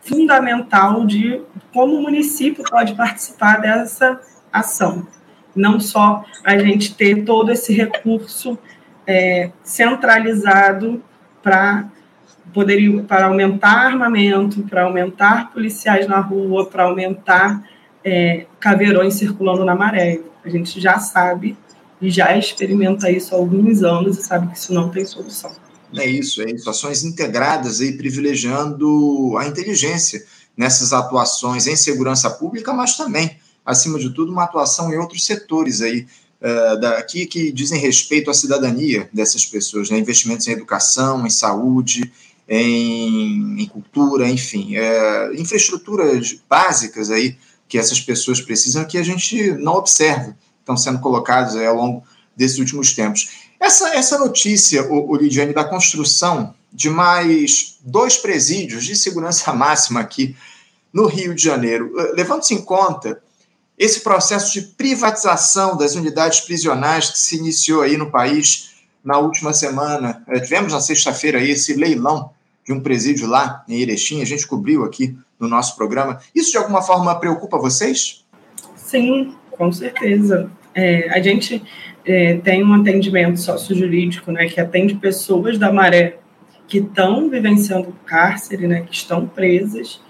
fundamental 0.06 1.06
de 1.06 1.41
como 1.74 1.96
o 1.96 2.02
município 2.02 2.63
pode 2.63 2.94
participar 2.94 3.60
dessa 3.60 4.20
ação. 4.54 5.08
Não 5.56 5.80
só 5.80 6.24
a 6.44 6.58
gente 6.58 6.96
ter 6.96 7.24
todo 7.24 7.52
esse 7.52 7.74
recurso 7.74 8.58
é, 9.08 9.52
centralizado 9.63 11.04
para 11.41 11.86
poder 12.54 13.04
para 13.04 13.26
aumentar 13.26 13.88
armamento, 13.88 14.63
para 14.63 14.84
aumentar 14.84 15.52
policiais 15.52 16.08
na 16.08 16.20
rua, 16.20 16.65
para 16.68 16.84
aumentar 16.84 17.63
é, 18.04 18.46
caveirões 18.60 19.15
circulando 19.15 19.65
na 19.65 19.76
maré. 19.76 20.22
A 20.44 20.50
gente 20.50 20.80
já 20.80 21.00
sabe 21.00 21.58
e 22.00 22.10
já 22.10 22.38
experimenta 22.38 23.10
isso 23.10 23.34
há 23.34 23.38
alguns 23.38 23.84
anos 23.84 24.18
e 24.18 24.24
sabe 24.24 24.48
que 24.48 24.58
isso 24.58 24.74
não 24.74 24.89
tem 24.89 25.06
solução. 25.06 25.52
É 25.93 26.06
isso, 26.06 26.41
é 26.41 26.52
isso. 26.52 26.69
Ações 26.69 27.04
integradas 27.04 27.82
aí, 27.82 27.93
privilegiando 27.93 29.38
a 29.38 29.48
inteligência 29.48 30.26
nessas 30.56 30.93
atuações 30.93 31.67
em 31.67 31.76
segurança 31.76 32.30
pública, 32.30 32.74
mas 32.74 32.95
também, 32.95 33.38
acima 33.65 34.00
de 34.00 34.10
tudo, 34.10 34.32
uma 34.32 34.43
atuação 34.43 34.91
em 34.93 34.98
outros 34.98 35.26
setores 35.26 35.82
aí, 35.82 36.08
uh, 36.41 36.80
daqui 36.80 37.26
que 37.26 37.52
dizem 37.52 37.80
respeito 37.80 38.32
à 38.32 38.34
cidadania 38.34 39.10
dessas 39.13 39.45
pessoas, 39.45 39.89
né? 39.89 39.98
investimentos 39.98 40.48
em 40.48 40.52
educação, 40.52 41.26
em 41.26 41.30
saúde, 41.30 42.12
em, 42.48 43.62
em 43.62 43.65
cultura, 43.67 44.30
enfim, 44.30 44.76
uh, 44.78 45.34
infraestruturas 45.34 46.38
básicas 46.50 47.10
aí 47.10 47.36
que 47.67 47.78
essas 47.78 48.00
pessoas 48.00 48.39
precisam 48.39 48.86
que 48.86 48.98
a 48.98 49.04
gente 49.04 49.52
não 49.54 49.74
observa 49.74 50.36
estão 50.60 50.78
sendo 50.78 51.00
colocados 51.00 51.56
ao 51.56 51.76
longo 51.76 52.04
desses 52.36 52.58
últimos 52.58 52.93
tempos. 52.93 53.44
Essa, 53.65 53.95
essa 53.95 54.19
notícia, 54.19 54.88
Lidiane, 55.19 55.51
da 55.51 55.63
construção 55.63 56.54
de 56.71 56.88
mais 56.88 57.80
dois 57.82 58.15
presídios 58.15 58.86
de 58.86 58.95
segurança 58.95 59.51
máxima 59.58 60.01
aqui 60.01 60.36
no 60.93 61.08
Rio 61.08 61.34
de 61.34 61.43
Janeiro, 61.43 61.91
eh, 61.99 62.13
levando-se 62.15 62.54
em 62.54 62.62
conta 62.62 63.19
esse 63.75 64.01
processo 64.01 64.54
de 64.54 64.62
privatização 64.62 65.75
das 65.75 65.95
unidades 65.95 66.41
prisionais 66.41 67.10
que 67.10 67.17
se 67.17 67.38
iniciou 67.38 67.82
aí 67.82 67.97
no 67.97 68.12
país 68.12 68.75
na 69.04 69.17
última 69.17 69.51
semana. 69.51 70.23
Eh, 70.28 70.41
tivemos 70.41 70.71
na 70.71 70.80
sexta-feira 70.80 71.41
esse 71.41 71.73
leilão 71.73 72.30
de 72.63 72.71
um 72.71 72.80
presídio 72.80 73.28
lá 73.28 73.65
em 73.67 73.82
Erechim, 73.82 74.21
a 74.21 74.25
gente 74.25 74.45
cobriu 74.45 74.86
aqui 74.86 75.17
no 75.39 75.47
nosso 75.47 75.75
programa. 75.75 76.19
Isso 76.36 76.51
de 76.51 76.58
alguma 76.58 76.84
forma 76.84 77.19
preocupa 77.19 77.58
vocês? 77.58 78.23
Sim, 78.75 79.34
com 79.49 79.71
certeza. 79.71 80.51
É, 80.75 81.10
a 81.10 81.19
gente 81.19 81.63
é, 82.06 82.36
tem 82.38 82.63
um 82.63 82.74
atendimento 82.74 83.39
sociojurídico, 83.39 84.32
né, 84.32 84.48
que 84.48 84.60
atende 84.60 84.96
pessoas 84.96 85.58
da 85.58 85.72
maré 85.72 86.18
que 86.68 86.80
estão 86.80 87.30
vivenciando 87.30 87.96
cárcere, 88.06 88.68
né, 88.68 88.82
que 88.82 88.94
estão 88.96 89.28
presas 89.28 90.02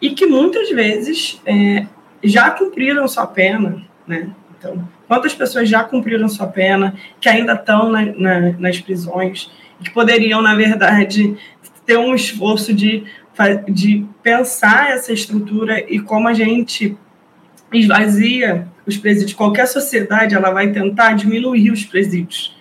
e 0.00 0.10
que 0.10 0.26
muitas 0.26 0.70
vezes 0.70 1.40
é, 1.46 1.86
já 2.22 2.50
cumpriram 2.50 3.06
sua 3.08 3.26
pena, 3.26 3.82
né? 4.06 4.30
Então, 4.58 4.88
quantas 5.06 5.34
pessoas 5.34 5.68
já 5.68 5.84
cumpriram 5.84 6.28
sua 6.28 6.46
pena, 6.46 6.94
que 7.20 7.28
ainda 7.28 7.54
estão 7.54 7.90
na, 7.90 8.04
na, 8.04 8.40
nas 8.58 8.80
prisões, 8.80 9.50
que 9.82 9.90
poderiam, 9.90 10.40
na 10.40 10.54
verdade, 10.54 11.36
ter 11.84 11.98
um 11.98 12.14
esforço 12.14 12.72
de, 12.74 13.04
de 13.68 14.04
pensar 14.22 14.90
essa 14.90 15.12
estrutura 15.12 15.84
e 15.92 16.00
como 16.00 16.28
a 16.28 16.34
gente 16.34 16.96
esvazia 17.72 18.66
os 18.86 18.96
presídios. 18.96 19.34
Qualquer 19.34 19.66
sociedade 19.66 20.34
ela 20.34 20.50
vai 20.50 20.70
tentar 20.70 21.14
diminuir 21.14 21.70
os 21.70 21.84
presídios. 21.84 22.56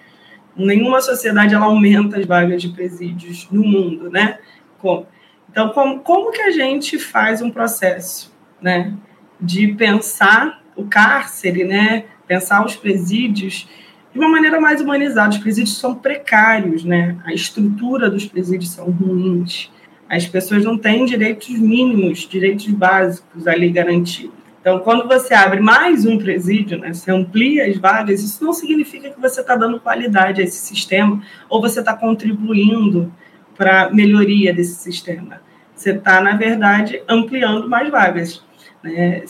Nenhuma 0.56 1.02
sociedade 1.02 1.54
ela 1.54 1.66
aumenta 1.66 2.18
as 2.18 2.26
vagas 2.26 2.62
de 2.62 2.70
presídios 2.70 3.48
no 3.52 3.64
mundo, 3.64 4.10
né? 4.10 4.40
Como? 4.80 5.06
Então, 5.52 5.70
como, 5.70 6.00
como 6.00 6.32
que 6.32 6.42
a 6.42 6.52
gente 6.52 6.98
faz 6.98 7.42
um 7.42 7.50
processo, 7.50 8.34
né, 8.62 8.94
de 9.40 9.70
pensar 9.70 10.62
o 10.76 10.86
cárcere, 10.86 11.64
né, 11.64 12.06
pensar 12.28 12.66
os 12.66 12.76
presídios 12.76 13.68
de 14.16 14.20
uma 14.20 14.30
maneira 14.30 14.60
mais 14.62 14.80
humanizada. 14.80 15.30
Os 15.30 15.38
presídios 15.38 15.78
são 15.78 15.94
precários, 15.94 16.86
né? 16.86 17.18
A 17.26 17.34
estrutura 17.34 18.10
dos 18.10 18.26
presídios 18.26 18.72
são 18.72 18.90
ruins. 18.90 19.70
As 20.08 20.26
pessoas 20.26 20.64
não 20.64 20.78
têm 20.78 21.06
direitos 21.06 21.50
mínimos, 21.50 22.20
direitos 22.28 22.68
básicos 22.68 23.46
ali 23.46 23.70
garantidos. 23.70 24.45
Então, 24.66 24.80
quando 24.80 25.08
você 25.08 25.36
abre 25.36 25.60
mais 25.60 26.08
um 26.08 26.18
presídio, 26.18 26.80
né, 26.80 26.92
você 26.92 27.12
amplia 27.12 27.68
as 27.68 27.78
vagas, 27.78 28.24
isso 28.24 28.44
não 28.44 28.52
significa 28.52 29.12
que 29.12 29.22
você 29.22 29.42
está 29.42 29.56
dando 29.56 29.80
qualidade 29.80 30.42
a 30.42 30.44
esse 30.44 30.58
sistema 30.58 31.22
ou 31.48 31.62
você 31.62 31.82
está 31.82 31.94
contribuindo 31.94 33.14
para 33.56 33.84
a 33.84 33.94
melhoria 33.94 34.52
desse 34.52 34.74
sistema. 34.82 35.40
Você 35.76 35.92
está, 35.92 36.20
na 36.20 36.36
verdade, 36.36 37.00
ampliando 37.08 37.70
mais 37.70 37.92
vagas. 37.92 38.44
Né? 38.82 39.24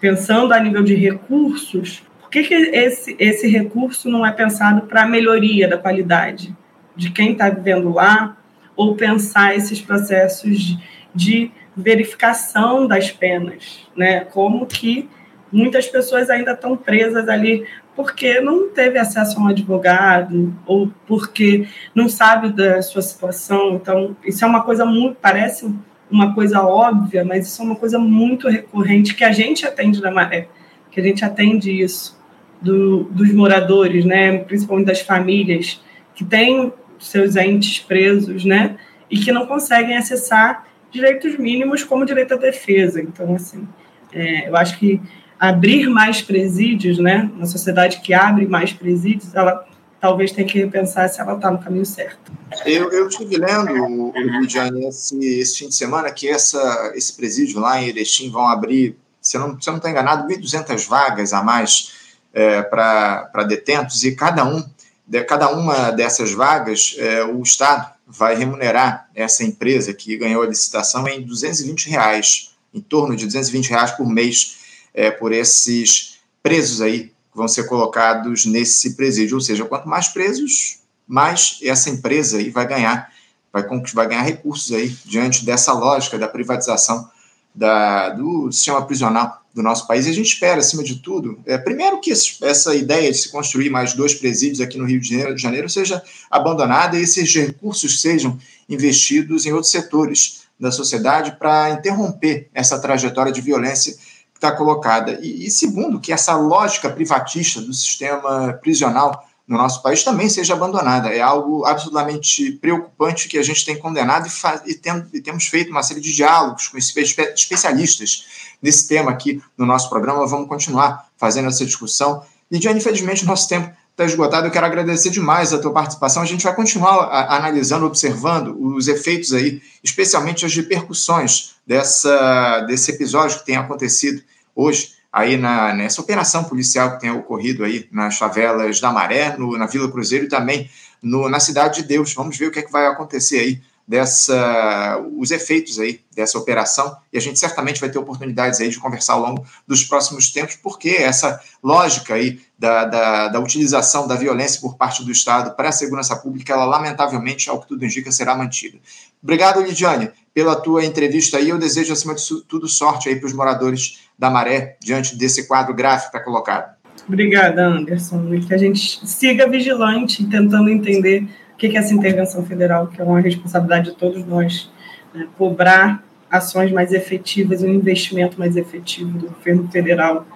Pensando 0.00 0.52
a 0.52 0.58
nível 0.58 0.82
de 0.82 0.96
recursos, 0.96 2.02
por 2.20 2.28
que, 2.28 2.42
que 2.42 2.54
esse, 2.54 3.14
esse 3.20 3.46
recurso 3.46 4.10
não 4.10 4.26
é 4.26 4.32
pensado 4.32 4.88
para 4.88 5.04
a 5.04 5.06
melhoria 5.06 5.68
da 5.68 5.78
qualidade 5.78 6.52
de 6.96 7.10
quem 7.10 7.30
está 7.34 7.48
vivendo 7.48 7.92
lá, 7.92 8.36
ou 8.74 8.96
pensar 8.96 9.54
esses 9.54 9.80
processos 9.80 10.58
de, 10.58 10.78
de 11.14 11.52
verificação 11.76 12.86
das 12.86 13.10
penas, 13.10 13.86
né? 13.94 14.20
Como 14.20 14.66
que 14.66 15.08
muitas 15.52 15.86
pessoas 15.86 16.30
ainda 16.30 16.52
estão 16.52 16.76
presas 16.76 17.28
ali 17.28 17.66
porque 17.94 18.40
não 18.40 18.68
teve 18.68 18.98
acesso 18.98 19.38
a 19.38 19.42
um 19.42 19.46
advogado 19.48 20.54
ou 20.66 20.90
porque 21.06 21.66
não 21.94 22.08
sabe 22.08 22.52
da 22.52 22.82
sua 22.82 23.00
situação. 23.00 23.74
Então, 23.74 24.16
isso 24.24 24.44
é 24.44 24.48
uma 24.48 24.62
coisa 24.62 24.84
muito 24.84 25.16
parece 25.20 25.72
uma 26.10 26.34
coisa 26.34 26.62
óbvia, 26.62 27.24
mas 27.24 27.48
isso 27.48 27.62
é 27.62 27.64
uma 27.64 27.76
coisa 27.76 27.98
muito 27.98 28.48
recorrente 28.48 29.14
que 29.14 29.24
a 29.24 29.32
gente 29.32 29.66
atende 29.66 30.00
na 30.00 30.10
Maré, 30.10 30.48
que 30.90 31.00
a 31.00 31.02
gente 31.02 31.24
atende 31.24 31.70
isso 31.82 32.16
do, 32.60 33.04
dos 33.04 33.32
moradores, 33.32 34.04
né, 34.04 34.38
principalmente 34.38 34.86
das 34.86 35.00
famílias 35.00 35.82
que 36.14 36.24
têm 36.24 36.72
seus 36.98 37.34
entes 37.36 37.80
presos, 37.80 38.44
né, 38.44 38.76
e 39.10 39.18
que 39.18 39.32
não 39.32 39.46
conseguem 39.46 39.96
acessar 39.96 40.66
direitos 40.96 41.38
mínimos 41.38 41.84
como 41.84 42.04
direito 42.04 42.34
à 42.34 42.36
defesa. 42.36 43.00
Então, 43.00 43.34
assim, 43.34 43.66
é, 44.12 44.48
eu 44.48 44.56
acho 44.56 44.78
que 44.78 45.00
abrir 45.38 45.88
mais 45.88 46.22
presídios, 46.22 46.98
né, 46.98 47.30
uma 47.34 47.46
sociedade 47.46 48.00
que 48.00 48.14
abre 48.14 48.46
mais 48.46 48.72
presídios, 48.72 49.34
ela 49.34 49.66
talvez 50.00 50.32
tenha 50.32 50.46
que 50.46 50.58
repensar 50.58 51.08
se 51.08 51.20
ela 51.20 51.34
está 51.34 51.50
no 51.50 51.58
caminho 51.58 51.84
certo. 51.84 52.32
Eu, 52.64 52.90
eu 52.90 53.08
estive 53.08 53.36
lendo, 53.36 54.12
Lidiane, 54.40 54.86
esse, 54.86 55.18
esse 55.40 55.58
fim 55.58 55.68
de 55.68 55.74
semana 55.74 56.10
que 56.10 56.28
essa, 56.28 56.92
esse 56.94 57.14
presídio 57.14 57.60
lá 57.60 57.80
em 57.80 57.88
Erechim 57.88 58.30
vão 58.30 58.46
abrir, 58.46 58.96
se 59.20 59.36
eu 59.36 59.40
não 59.40 59.54
estou 59.56 59.76
não 59.76 59.90
enganado, 59.90 60.28
1.200 60.28 60.88
vagas 60.88 61.32
a 61.32 61.42
mais 61.42 61.92
é, 62.32 62.62
para 62.62 63.44
detentos 63.46 64.04
e 64.04 64.14
cada 64.14 64.44
um 64.44 64.62
de 65.06 65.22
cada 65.22 65.48
uma 65.50 65.90
dessas 65.92 66.32
vagas, 66.32 66.96
é, 66.98 67.24
o 67.24 67.40
Estado 67.40 67.95
vai 68.06 68.36
remunerar 68.36 69.08
essa 69.14 69.42
empresa 69.42 69.92
que 69.92 70.16
ganhou 70.16 70.42
a 70.42 70.46
licitação 70.46 71.08
em 71.08 71.22
220 71.22 71.90
reais, 71.90 72.52
em 72.72 72.80
torno 72.80 73.16
de 73.16 73.26
220 73.26 73.68
reais 73.68 73.90
por 73.90 74.08
mês, 74.08 74.58
é, 74.94 75.10
por 75.10 75.32
esses 75.32 76.18
presos 76.42 76.80
aí 76.80 77.08
que 77.08 77.36
vão 77.36 77.48
ser 77.48 77.64
colocados 77.64 78.46
nesse 78.46 78.94
presídio. 78.94 79.36
Ou 79.36 79.40
seja, 79.40 79.64
quanto 79.64 79.88
mais 79.88 80.08
presos, 80.08 80.78
mais 81.06 81.58
essa 81.62 81.90
empresa 81.90 82.38
aí 82.38 82.50
vai 82.50 82.66
ganhar, 82.66 83.12
vai, 83.52 83.64
vai 83.92 84.08
ganhar 84.08 84.22
recursos 84.22 84.72
aí 84.72 84.96
diante 85.04 85.44
dessa 85.44 85.72
lógica 85.72 86.16
da 86.16 86.28
privatização 86.28 87.10
da, 87.54 88.10
do 88.10 88.52
sistema 88.52 88.84
prisional 88.86 89.42
do 89.56 89.62
nosso 89.62 89.86
país. 89.86 90.06
E 90.06 90.10
a 90.10 90.12
gente 90.12 90.34
espera, 90.34 90.60
acima 90.60 90.84
de 90.84 90.96
tudo, 90.96 91.40
é, 91.46 91.56
primeiro 91.56 91.98
que 91.98 92.10
esse, 92.10 92.36
essa 92.44 92.74
ideia 92.74 93.10
de 93.10 93.16
se 93.16 93.30
construir 93.30 93.70
mais 93.70 93.94
dois 93.94 94.12
presídios 94.12 94.60
aqui 94.60 94.76
no 94.76 94.84
Rio 94.84 95.00
de 95.00 95.08
Janeiro, 95.08 95.34
de 95.34 95.40
Janeiro 95.40 95.68
seja 95.70 96.02
abandonada 96.30 96.98
e 96.98 97.02
esses 97.02 97.34
recursos 97.34 98.02
sejam 98.02 98.38
investidos 98.68 99.46
em 99.46 99.54
outros 99.54 99.72
setores 99.72 100.42
da 100.60 100.70
sociedade 100.70 101.38
para 101.38 101.70
interromper 101.70 102.50
essa 102.52 102.78
trajetória 102.78 103.32
de 103.32 103.40
violência 103.40 103.94
que 103.94 104.36
está 104.36 104.52
colocada. 104.52 105.18
E, 105.22 105.46
e 105.46 105.50
segundo, 105.50 105.98
que 106.00 106.12
essa 106.12 106.36
lógica 106.36 106.90
privatista 106.90 107.62
do 107.62 107.72
sistema 107.72 108.52
prisional 108.60 109.26
no 109.48 109.56
nosso 109.56 109.80
país 109.80 110.02
também 110.02 110.28
seja 110.28 110.52
abandonada. 110.52 111.08
É 111.08 111.20
algo 111.20 111.64
absolutamente 111.64 112.52
preocupante 112.52 113.28
que 113.28 113.38
a 113.38 113.42
gente 113.42 113.64
tem 113.64 113.78
condenado 113.78 114.26
e, 114.26 114.70
e, 114.72 114.74
tem, 114.74 115.06
e 115.14 115.20
temos 115.20 115.46
feito 115.46 115.70
uma 115.70 115.82
série 115.82 116.00
de 116.00 116.12
diálogos 116.12 116.68
com 116.68 116.76
espe 116.76 117.00
especialistas 117.00 118.26
nesse 118.62 118.88
tema 118.88 119.10
aqui 119.10 119.42
no 119.56 119.66
nosso 119.66 119.88
programa. 119.88 120.26
Vamos 120.26 120.48
continuar 120.48 121.06
fazendo 121.16 121.48
essa 121.48 121.64
discussão. 121.64 122.22
Lidiane, 122.50 122.78
infelizmente, 122.78 123.24
o 123.24 123.26
nosso 123.26 123.48
tempo 123.48 123.70
está 123.90 124.04
esgotado. 124.04 124.46
Eu 124.46 124.50
quero 124.50 124.66
agradecer 124.66 125.10
demais 125.10 125.52
a 125.52 125.58
tua 125.58 125.72
participação. 125.72 126.22
A 126.22 126.26
gente 126.26 126.44
vai 126.44 126.54
continuar 126.54 127.04
a, 127.04 127.36
analisando, 127.36 127.86
observando 127.86 128.56
os 128.60 128.88
efeitos 128.88 129.32
aí, 129.32 129.62
especialmente 129.82 130.44
as 130.44 130.54
repercussões 130.54 131.54
dessa, 131.66 132.60
desse 132.60 132.90
episódio 132.90 133.38
que 133.38 133.46
tem 133.46 133.56
acontecido 133.56 134.22
hoje 134.54 134.96
aí 135.12 135.38
na, 135.38 135.72
nessa 135.72 136.02
operação 136.02 136.44
policial 136.44 136.92
que 136.92 137.00
tem 137.00 137.10
ocorrido 137.10 137.64
aí 137.64 137.88
nas 137.90 138.18
favelas 138.18 138.80
da 138.80 138.92
Maré, 138.92 139.34
no, 139.38 139.56
na 139.56 139.66
Vila 139.66 139.90
Cruzeiro 139.90 140.26
e 140.26 140.28
também 140.28 140.68
no, 141.02 141.28
na 141.28 141.40
Cidade 141.40 141.80
de 141.80 141.88
Deus. 141.88 142.12
Vamos 142.12 142.36
ver 142.36 142.48
o 142.48 142.50
que, 142.50 142.58
é 142.58 142.62
que 142.62 142.70
vai 142.70 142.86
acontecer 142.86 143.38
aí 143.38 143.62
dessa 143.86 145.00
os 145.16 145.30
efeitos 145.30 145.78
aí 145.78 146.00
dessa 146.14 146.36
operação 146.36 146.96
e 147.12 147.16
a 147.16 147.20
gente 147.20 147.38
certamente 147.38 147.80
vai 147.80 147.88
ter 147.88 147.98
oportunidades 147.98 148.60
aí 148.60 148.68
de 148.68 148.80
conversar 148.80 149.12
ao 149.12 149.20
longo 149.20 149.46
dos 149.66 149.84
próximos 149.84 150.32
tempos 150.32 150.56
porque 150.56 150.88
essa 150.88 151.40
lógica 151.62 152.14
aí 152.14 152.40
da, 152.58 152.84
da, 152.84 153.28
da 153.28 153.40
utilização 153.40 154.08
da 154.08 154.16
violência 154.16 154.60
por 154.60 154.76
parte 154.76 155.04
do 155.04 155.12
Estado 155.12 155.54
para 155.54 155.68
a 155.68 155.72
segurança 155.72 156.16
pública 156.16 156.52
ela 156.52 156.64
lamentavelmente 156.64 157.48
ao 157.48 157.60
que 157.60 157.68
tudo 157.68 157.84
indica 157.84 158.10
será 158.10 158.34
mantida. 158.34 158.78
Obrigado 159.22 159.62
Lidiane 159.62 160.10
pela 160.34 160.56
tua 160.56 160.84
entrevista 160.84 161.36
aí 161.36 161.50
eu 161.50 161.58
desejo 161.58 161.92
acima 161.92 162.14
de 162.14 162.22
tudo 162.48 162.66
sorte 162.66 163.08
aí 163.08 163.16
para 163.16 163.26
os 163.26 163.32
moradores 163.32 164.00
da 164.18 164.28
Maré 164.28 164.76
diante 164.80 165.14
desse 165.14 165.46
quadro 165.46 165.74
gráfico 165.74 166.10
que 166.10 166.16
está 166.16 166.24
colocado. 166.24 166.74
Obrigada 167.06 167.64
Anderson 167.64 168.40
que 168.40 168.52
a 168.52 168.58
gente 168.58 169.06
siga 169.06 169.48
vigilante 169.48 170.24
tentando 170.24 170.68
entender 170.68 171.28
o 171.56 171.58
que 171.58 171.68
é 171.68 171.76
essa 171.76 171.94
intervenção 171.94 172.44
federal, 172.44 172.86
que 172.86 173.00
é 173.00 173.04
uma 173.04 173.18
responsabilidade 173.18 173.90
de 173.90 173.96
todos 173.96 174.24
nós, 174.26 174.70
né? 175.14 175.26
cobrar 175.38 176.04
ações 176.30 176.70
mais 176.70 176.92
efetivas, 176.92 177.62
um 177.62 177.68
investimento 177.68 178.38
mais 178.38 178.56
efetivo 178.56 179.18
do 179.18 179.28
governo 179.30 179.66
federal 179.70 180.26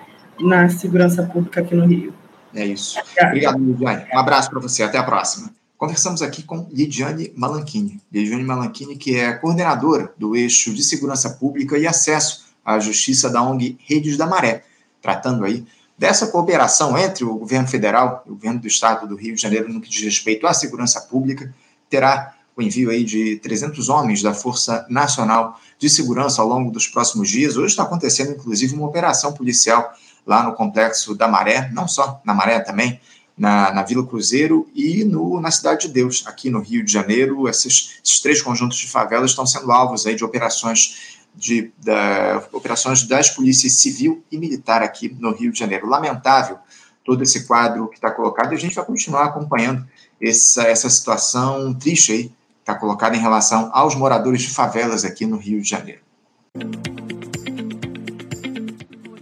na 0.41 0.71
segurança 0.71 1.23
pública 1.25 1.61
aqui 1.61 1.75
no 1.75 1.85
Rio. 1.87 2.15
É 2.55 2.65
isso. 2.65 2.99
Obrigado, 3.23 3.59
Lidiane. 3.59 4.07
Um 4.11 4.19
abraço 4.19 4.49
para 4.49 4.61
você. 4.61 4.83
Até 4.83 4.97
a 4.97 5.03
próxima. 5.03 5.51
Conversamos 5.77 6.23
aqui 6.23 6.43
com 6.43 6.67
Lidiane 6.73 7.31
Malanchini. 7.37 8.01
Lidiane 8.11 8.43
Malanchini, 8.43 8.97
que 8.97 9.17
é 9.17 9.35
coordenadora 9.35 10.13
do 10.17 10.35
eixo 10.35 10.73
de 10.73 10.83
segurança 10.83 11.31
pública 11.31 11.77
e 11.77 11.87
acesso 11.87 12.47
à 12.65 12.79
justiça 12.79 13.29
da 13.29 13.43
ONG 13.43 13.77
Redes 13.87 14.17
da 14.17 14.27
Maré, 14.27 14.65
tratando 15.03 15.45
aí 15.45 15.65
dessa 16.01 16.29
cooperação 16.29 16.97
entre 16.97 17.25
o 17.25 17.35
governo 17.35 17.69
federal 17.69 18.25
e 18.27 18.31
o 18.31 18.35
governo 18.35 18.59
do 18.59 18.67
estado 18.67 19.07
do 19.07 19.15
Rio 19.15 19.35
de 19.35 19.43
Janeiro 19.43 19.71
no 19.71 19.83
que 19.83 19.91
diz 19.91 20.03
respeito 20.03 20.47
à 20.47 20.55
segurança 20.55 20.99
pública, 20.99 21.55
terá 21.91 22.35
o 22.57 22.63
envio 22.63 22.89
aí 22.89 23.05
de 23.05 23.37
300 23.37 23.91
homens 23.91 24.23
da 24.23 24.33
Força 24.33 24.87
Nacional 24.89 25.61
de 25.79 25.91
Segurança 25.91 26.41
ao 26.41 26.49
longo 26.49 26.71
dos 26.71 26.87
próximos 26.87 27.29
dias. 27.29 27.59
Hoje 27.59 27.67
está 27.67 27.83
acontecendo, 27.83 28.31
inclusive, 28.31 28.75
uma 28.75 28.87
operação 28.87 29.35
policial 29.35 29.93
lá 30.27 30.43
no 30.43 30.55
complexo 30.55 31.15
da 31.15 31.29
Maré, 31.29 31.71
não 31.71 31.87
só 31.87 32.19
na 32.25 32.33
Maré 32.33 32.61
também, 32.61 32.99
na, 33.37 33.71
na 33.71 33.83
Vila 33.83 34.07
Cruzeiro 34.07 34.67
e 34.75 35.05
no, 35.05 35.39
na 35.39 35.51
Cidade 35.51 35.87
de 35.87 35.93
Deus, 35.93 36.25
aqui 36.27 36.49
no 36.49 36.61
Rio 36.61 36.83
de 36.83 36.91
Janeiro. 36.91 37.47
Esses, 37.47 38.01
esses 38.03 38.21
três 38.21 38.41
conjuntos 38.41 38.79
de 38.79 38.89
favelas 38.89 39.33
estão 39.33 39.45
sendo 39.45 39.71
alvos 39.71 40.07
aí 40.07 40.15
de 40.15 40.25
operações 40.25 41.20
de 41.35 41.73
da, 41.79 42.43
operações 42.53 43.03
das 43.05 43.31
polícias 43.31 43.75
civil 43.75 44.23
e 44.31 44.39
militar 44.39 44.83
aqui 44.83 45.09
no 45.19 45.33
Rio 45.33 45.53
de 45.53 45.59
Janeiro. 45.59 45.89
Lamentável 45.89 46.59
todo 47.05 47.23
esse 47.23 47.47
quadro 47.47 47.89
que 47.89 47.97
está 47.97 48.11
colocado 48.11 48.53
e 48.53 48.57
a 48.57 48.59
gente 48.59 48.75
vai 48.75 48.85
continuar 48.85 49.25
acompanhando 49.25 49.87
essa, 50.21 50.63
essa 50.65 50.89
situação 50.89 51.73
triste 51.75 52.13
aí 52.13 52.33
está 52.61 52.75
colocada 52.75 53.17
em 53.17 53.21
relação 53.21 53.71
aos 53.73 53.95
moradores 53.95 54.43
de 54.43 54.51
favelas 54.51 55.05
aqui 55.05 55.27
no 55.27 55.37
Rio 55.37 55.61
de 55.61 55.69
Janeiro. 55.69 56.01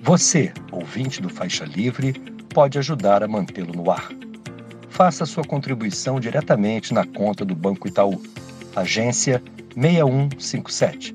Você, 0.03 0.53
ouvinte 0.73 1.21
do 1.21 1.29
Faixa 1.29 1.65
Livre, 1.65 2.13
pode 2.53 2.79
ajudar 2.79 3.23
a 3.23 3.29
mantê-lo 3.29 3.73
no 3.73 3.91
ar. 3.91 4.09
Faça 4.91 5.25
sua 5.25 5.45
contribuição 5.45 6.19
diretamente 6.19 6.93
na 6.93 7.07
conta 7.07 7.45
do 7.45 7.55
Banco 7.55 7.87
Itaú, 7.87 8.21
agência 8.75 9.43
6157, 9.75 11.15